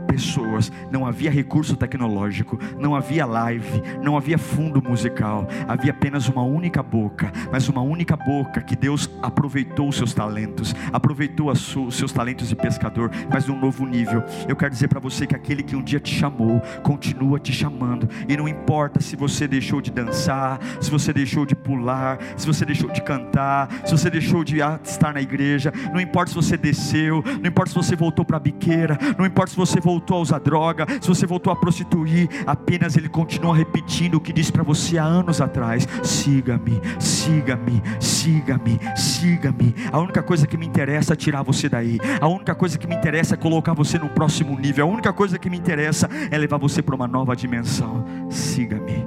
não 0.91 1.05
havia 1.05 1.29
recurso 1.29 1.75
tecnológico, 1.75 2.59
não 2.79 2.95
havia 2.95 3.25
live, 3.25 3.81
não 4.01 4.17
havia 4.17 4.37
fundo 4.37 4.81
musical, 4.81 5.47
havia 5.67 5.91
apenas 5.91 6.27
uma 6.27 6.41
única 6.41 6.81
boca, 6.81 7.31
mas 7.51 7.69
uma 7.69 7.81
única 7.81 8.15
boca 8.15 8.61
que 8.61 8.75
Deus 8.75 9.09
aproveitou 9.21 9.89
os 9.89 9.95
seus 9.95 10.13
talentos, 10.13 10.73
aproveitou 10.91 11.51
os 11.51 11.95
seus 11.95 12.11
talentos 12.11 12.49
de 12.49 12.55
pescador, 12.55 13.11
mas 13.31 13.45
num 13.47 13.59
novo 13.59 13.85
nível. 13.85 14.23
Eu 14.47 14.55
quero 14.55 14.71
dizer 14.71 14.87
para 14.87 14.99
você 14.99 15.27
que 15.27 15.35
aquele 15.35 15.61
que 15.61 15.75
um 15.75 15.83
dia 15.83 15.99
te 15.99 16.13
chamou, 16.13 16.61
continua 16.81 17.39
te 17.39 17.53
chamando, 17.53 18.09
e 18.27 18.35
não 18.35 18.47
importa 18.47 18.99
se 18.99 19.15
você 19.15 19.47
deixou 19.47 19.81
de 19.81 19.91
dançar, 19.91 20.59
se 20.81 20.89
você 20.89 21.13
deixou 21.13 21.45
de 21.45 21.55
pular, 21.55 22.17
se 22.35 22.47
você 22.47 22.65
deixou 22.65 22.89
de 22.89 23.01
cantar, 23.01 23.69
se 23.85 23.91
você 23.91 24.09
deixou 24.09 24.43
de 24.43 24.57
estar 24.83 25.13
na 25.13 25.21
igreja, 25.21 25.71
não 25.93 26.01
importa 26.01 26.29
se 26.29 26.35
você 26.35 26.57
desceu, 26.57 27.23
não 27.41 27.47
importa 27.47 27.69
se 27.69 27.75
você 27.75 27.95
voltou 27.95 28.25
para 28.25 28.37
a 28.37 28.39
biqueira, 28.39 28.97
não 29.17 29.25
importa 29.25 29.51
se 29.51 29.57
você 29.57 29.79
voltou 29.79 29.96
voltou 29.97 30.17
a 30.17 30.19
usar 30.21 30.39
droga, 30.39 30.85
se 31.01 31.07
você 31.07 31.25
voltou 31.25 31.51
a 31.51 31.55
prostituir, 31.55 32.29
apenas 32.45 32.95
Ele 32.95 33.09
continua 33.09 33.55
repetindo 33.55 34.15
o 34.15 34.21
que 34.21 34.31
disse 34.31 34.51
para 34.51 34.63
você 34.63 34.97
há 34.97 35.03
anos 35.03 35.41
atrás: 35.41 35.87
siga-me, 36.03 36.79
siga-me, 36.99 37.81
siga-me, 37.99 38.79
siga-me. 38.95 39.73
A 39.91 39.99
única 39.99 40.21
coisa 40.21 40.45
que 40.45 40.57
me 40.57 40.65
interessa 40.65 41.13
é 41.13 41.15
tirar 41.15 41.41
você 41.41 41.67
daí, 41.67 41.97
a 42.21 42.27
única 42.27 42.53
coisa 42.53 42.77
que 42.77 42.87
me 42.87 42.95
interessa 42.95 43.33
é 43.33 43.37
colocar 43.37 43.73
você 43.73 43.97
no 43.97 44.09
próximo 44.09 44.57
nível, 44.57 44.85
a 44.85 44.89
única 44.89 45.11
coisa 45.11 45.39
que 45.39 45.49
me 45.49 45.57
interessa 45.57 46.07
é 46.29 46.37
levar 46.37 46.57
você 46.57 46.81
para 46.81 46.95
uma 46.95 47.07
nova 47.07 47.35
dimensão. 47.35 48.05
Siga-me, 48.29 49.05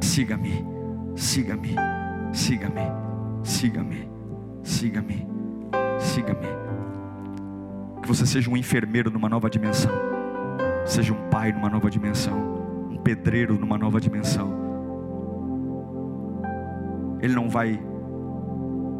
siga-me, 0.00 0.64
siga-me, 1.14 1.76
siga-me, 2.32 2.82
siga-me, 3.42 4.08
siga-me, 4.62 5.26
siga-me 5.98 6.59
você 8.14 8.26
seja 8.26 8.50
um 8.50 8.56
enfermeiro 8.56 9.08
numa 9.08 9.28
nova 9.28 9.48
dimensão. 9.48 9.92
Seja 10.84 11.12
um 11.12 11.28
pai 11.30 11.52
numa 11.52 11.70
nova 11.70 11.88
dimensão, 11.88 12.36
um 12.90 12.96
pedreiro 12.96 13.56
numa 13.56 13.78
nova 13.78 14.00
dimensão. 14.00 14.52
Ele 17.20 17.32
não 17.32 17.48
vai 17.48 17.80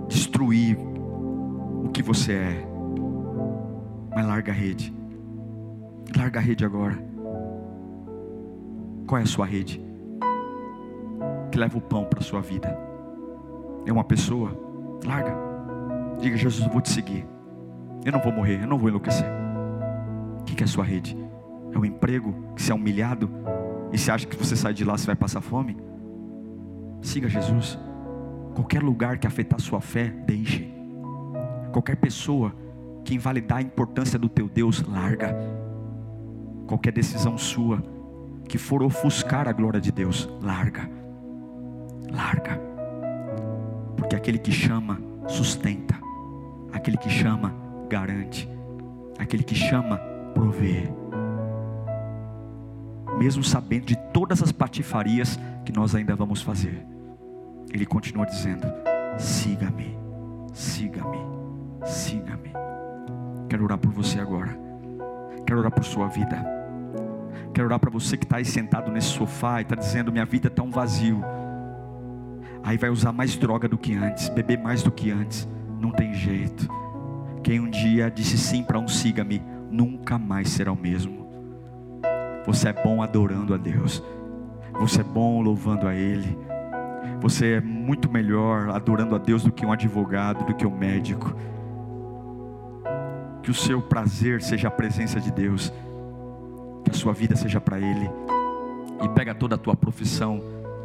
destruir 0.06 0.78
o 0.78 1.88
que 1.88 2.04
você 2.04 2.34
é, 2.34 2.66
mas 4.14 4.24
larga 4.24 4.52
a 4.52 4.54
rede. 4.54 4.94
Larga 6.16 6.38
a 6.38 6.42
rede 6.42 6.64
agora. 6.64 6.96
Qual 9.08 9.18
é 9.18 9.24
a 9.24 9.26
sua 9.26 9.44
rede? 9.44 9.84
Que 11.50 11.58
leva 11.58 11.76
o 11.76 11.80
pão 11.80 12.04
para 12.04 12.20
a 12.20 12.22
sua 12.22 12.40
vida. 12.40 12.78
É 13.84 13.92
uma 13.92 14.04
pessoa? 14.04 14.56
Larga. 15.04 15.34
Diga, 16.20 16.36
Jesus, 16.36 16.64
eu 16.64 16.72
vou 16.72 16.80
te 16.80 16.90
seguir. 16.90 17.26
Eu 18.04 18.12
não 18.12 18.20
vou 18.20 18.32
morrer, 18.32 18.62
eu 18.62 18.66
não 18.66 18.78
vou 18.78 18.88
enlouquecer. 18.88 19.26
O 20.40 20.44
que 20.44 20.62
é 20.62 20.64
a 20.64 20.68
sua 20.68 20.84
rede? 20.84 21.16
É 21.72 21.78
o 21.78 21.82
um 21.82 21.84
emprego 21.84 22.34
que 22.54 22.62
você 22.62 22.72
é 22.72 22.74
humilhado 22.74 23.30
e 23.92 23.98
você 23.98 24.10
acha 24.10 24.26
que 24.26 24.36
você 24.36 24.56
sai 24.56 24.72
de 24.72 24.84
lá 24.84 24.96
você 24.96 25.06
vai 25.06 25.16
passar 25.16 25.40
fome? 25.40 25.76
Siga 27.02 27.28
Jesus. 27.28 27.78
Qualquer 28.54 28.82
lugar 28.82 29.18
que 29.18 29.26
afetar 29.26 29.60
sua 29.60 29.80
fé, 29.80 30.08
deixe. 30.26 30.72
Qualquer 31.72 31.96
pessoa 31.96 32.54
que 33.04 33.14
invalidar 33.14 33.58
a 33.58 33.62
importância 33.62 34.18
do 34.18 34.28
teu 34.28 34.48
Deus, 34.48 34.82
larga. 34.82 35.34
Qualquer 36.66 36.92
decisão 36.92 37.36
sua 37.38 37.82
que 38.48 38.58
for 38.58 38.82
ofuscar 38.82 39.48
a 39.48 39.52
glória 39.52 39.80
de 39.80 39.92
Deus, 39.92 40.28
larga. 40.42 40.88
Larga. 42.10 42.60
Porque 43.96 44.16
aquele 44.16 44.38
que 44.38 44.52
chama, 44.52 45.00
sustenta. 45.28 45.94
Aquele 46.72 46.96
que 46.96 47.08
chama, 47.08 47.54
garante. 47.90 48.48
Aquele 49.18 49.42
que 49.42 49.54
chama, 49.54 49.98
provê. 50.32 50.88
Mesmo 53.18 53.42
sabendo 53.42 53.84
de 53.84 53.96
todas 54.14 54.42
as 54.42 54.52
patifarias 54.52 55.38
que 55.64 55.72
nós 55.72 55.94
ainda 55.94 56.14
vamos 56.14 56.40
fazer, 56.40 56.86
Ele 57.70 57.84
continua 57.84 58.24
dizendo: 58.24 58.66
siga-me, 59.18 59.98
siga-me, 60.54 61.18
siga-me. 61.84 62.52
Quero 63.48 63.64
orar 63.64 63.76
por 63.76 63.92
você 63.92 64.20
agora. 64.20 64.56
Quero 65.44 65.58
orar 65.58 65.72
por 65.72 65.84
sua 65.84 66.06
vida. 66.06 66.42
Quero 67.52 67.66
orar 67.66 67.80
para 67.80 67.90
você 67.90 68.16
que 68.16 68.24
está 68.24 68.36
aí 68.36 68.44
sentado 68.44 68.90
nesse 68.92 69.08
sofá 69.08 69.58
e 69.58 69.62
está 69.62 69.74
dizendo: 69.74 70.12
Minha 70.12 70.24
vida 70.24 70.46
está 70.46 70.62
um 70.62 70.70
vazio. 70.70 71.22
Aí 72.62 72.78
vai 72.78 72.90
usar 72.90 73.12
mais 73.12 73.36
droga 73.36 73.66
do 73.66 73.76
que 73.76 73.94
antes, 73.94 74.28
beber 74.28 74.58
mais 74.58 74.82
do 74.82 74.92
que 74.92 75.10
antes. 75.10 75.48
Não 75.80 75.90
tem 75.90 76.14
jeito. 76.14 76.68
Quem 77.42 77.60
um 77.60 77.70
dia 77.70 78.10
disse 78.10 78.36
sim 78.36 78.62
para 78.62 78.78
um 78.78 78.88
siga-me, 78.88 79.42
nunca 79.70 80.18
mais 80.18 80.48
será 80.50 80.72
o 80.72 80.76
mesmo. 80.76 81.28
Você 82.46 82.68
é 82.68 82.72
bom 82.72 83.02
adorando 83.02 83.54
a 83.54 83.56
Deus. 83.56 84.02
Você 84.78 85.00
é 85.00 85.04
bom 85.04 85.40
louvando 85.40 85.86
a 85.86 85.94
Ele. 85.94 86.36
Você 87.20 87.54
é 87.54 87.60
muito 87.60 88.10
melhor 88.10 88.70
adorando 88.70 89.14
a 89.14 89.18
Deus 89.18 89.42
do 89.42 89.52
que 89.52 89.64
um 89.64 89.72
advogado, 89.72 90.44
do 90.44 90.54
que 90.54 90.66
um 90.66 90.76
médico 90.76 91.34
que 93.42 93.50
o 93.50 93.54
seu 93.54 93.80
prazer 93.80 94.42
seja 94.42 94.68
a 94.68 94.70
presença 94.70 95.20
de 95.20 95.30
Deus, 95.30 95.72
que 96.84 96.90
a 96.90 96.94
sua 96.94 97.12
vida 97.12 97.34
seja 97.36 97.60
para 97.60 97.78
Ele, 97.78 98.10
e 99.02 99.08
pega 99.08 99.34
toda 99.34 99.54
a 99.54 99.58
tua 99.58 99.74
profissão 99.74 100.40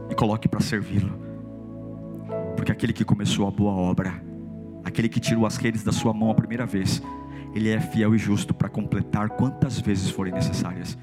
e 0.10 0.16
coloque 0.16 0.48
para 0.48 0.62
servi-lo, 0.62 1.14
porque 2.56 2.72
aquele 2.72 2.94
que 2.94 3.04
começou 3.04 3.48
a 3.48 3.52
boa 3.52 3.74
obra, 3.74 4.14
aquele 4.86 5.10
que 5.10 5.20
tirou 5.20 5.46
as 5.46 5.58
redes 5.58 5.84
da 5.84 5.92
sua 5.92 6.14
mão 6.14 6.30
a 6.30 6.36
primeira 6.36 6.66
vez, 6.66 7.02
Ele 7.54 7.70
é 7.70 7.80
fiel 7.82 8.14
e 8.14 8.18
justo 8.18 8.54
para 8.54 8.70
completar 8.70 9.30
quantas 9.30 9.80
vezes 9.80 10.10
forem 10.10 10.32
necessárias. 10.32 10.98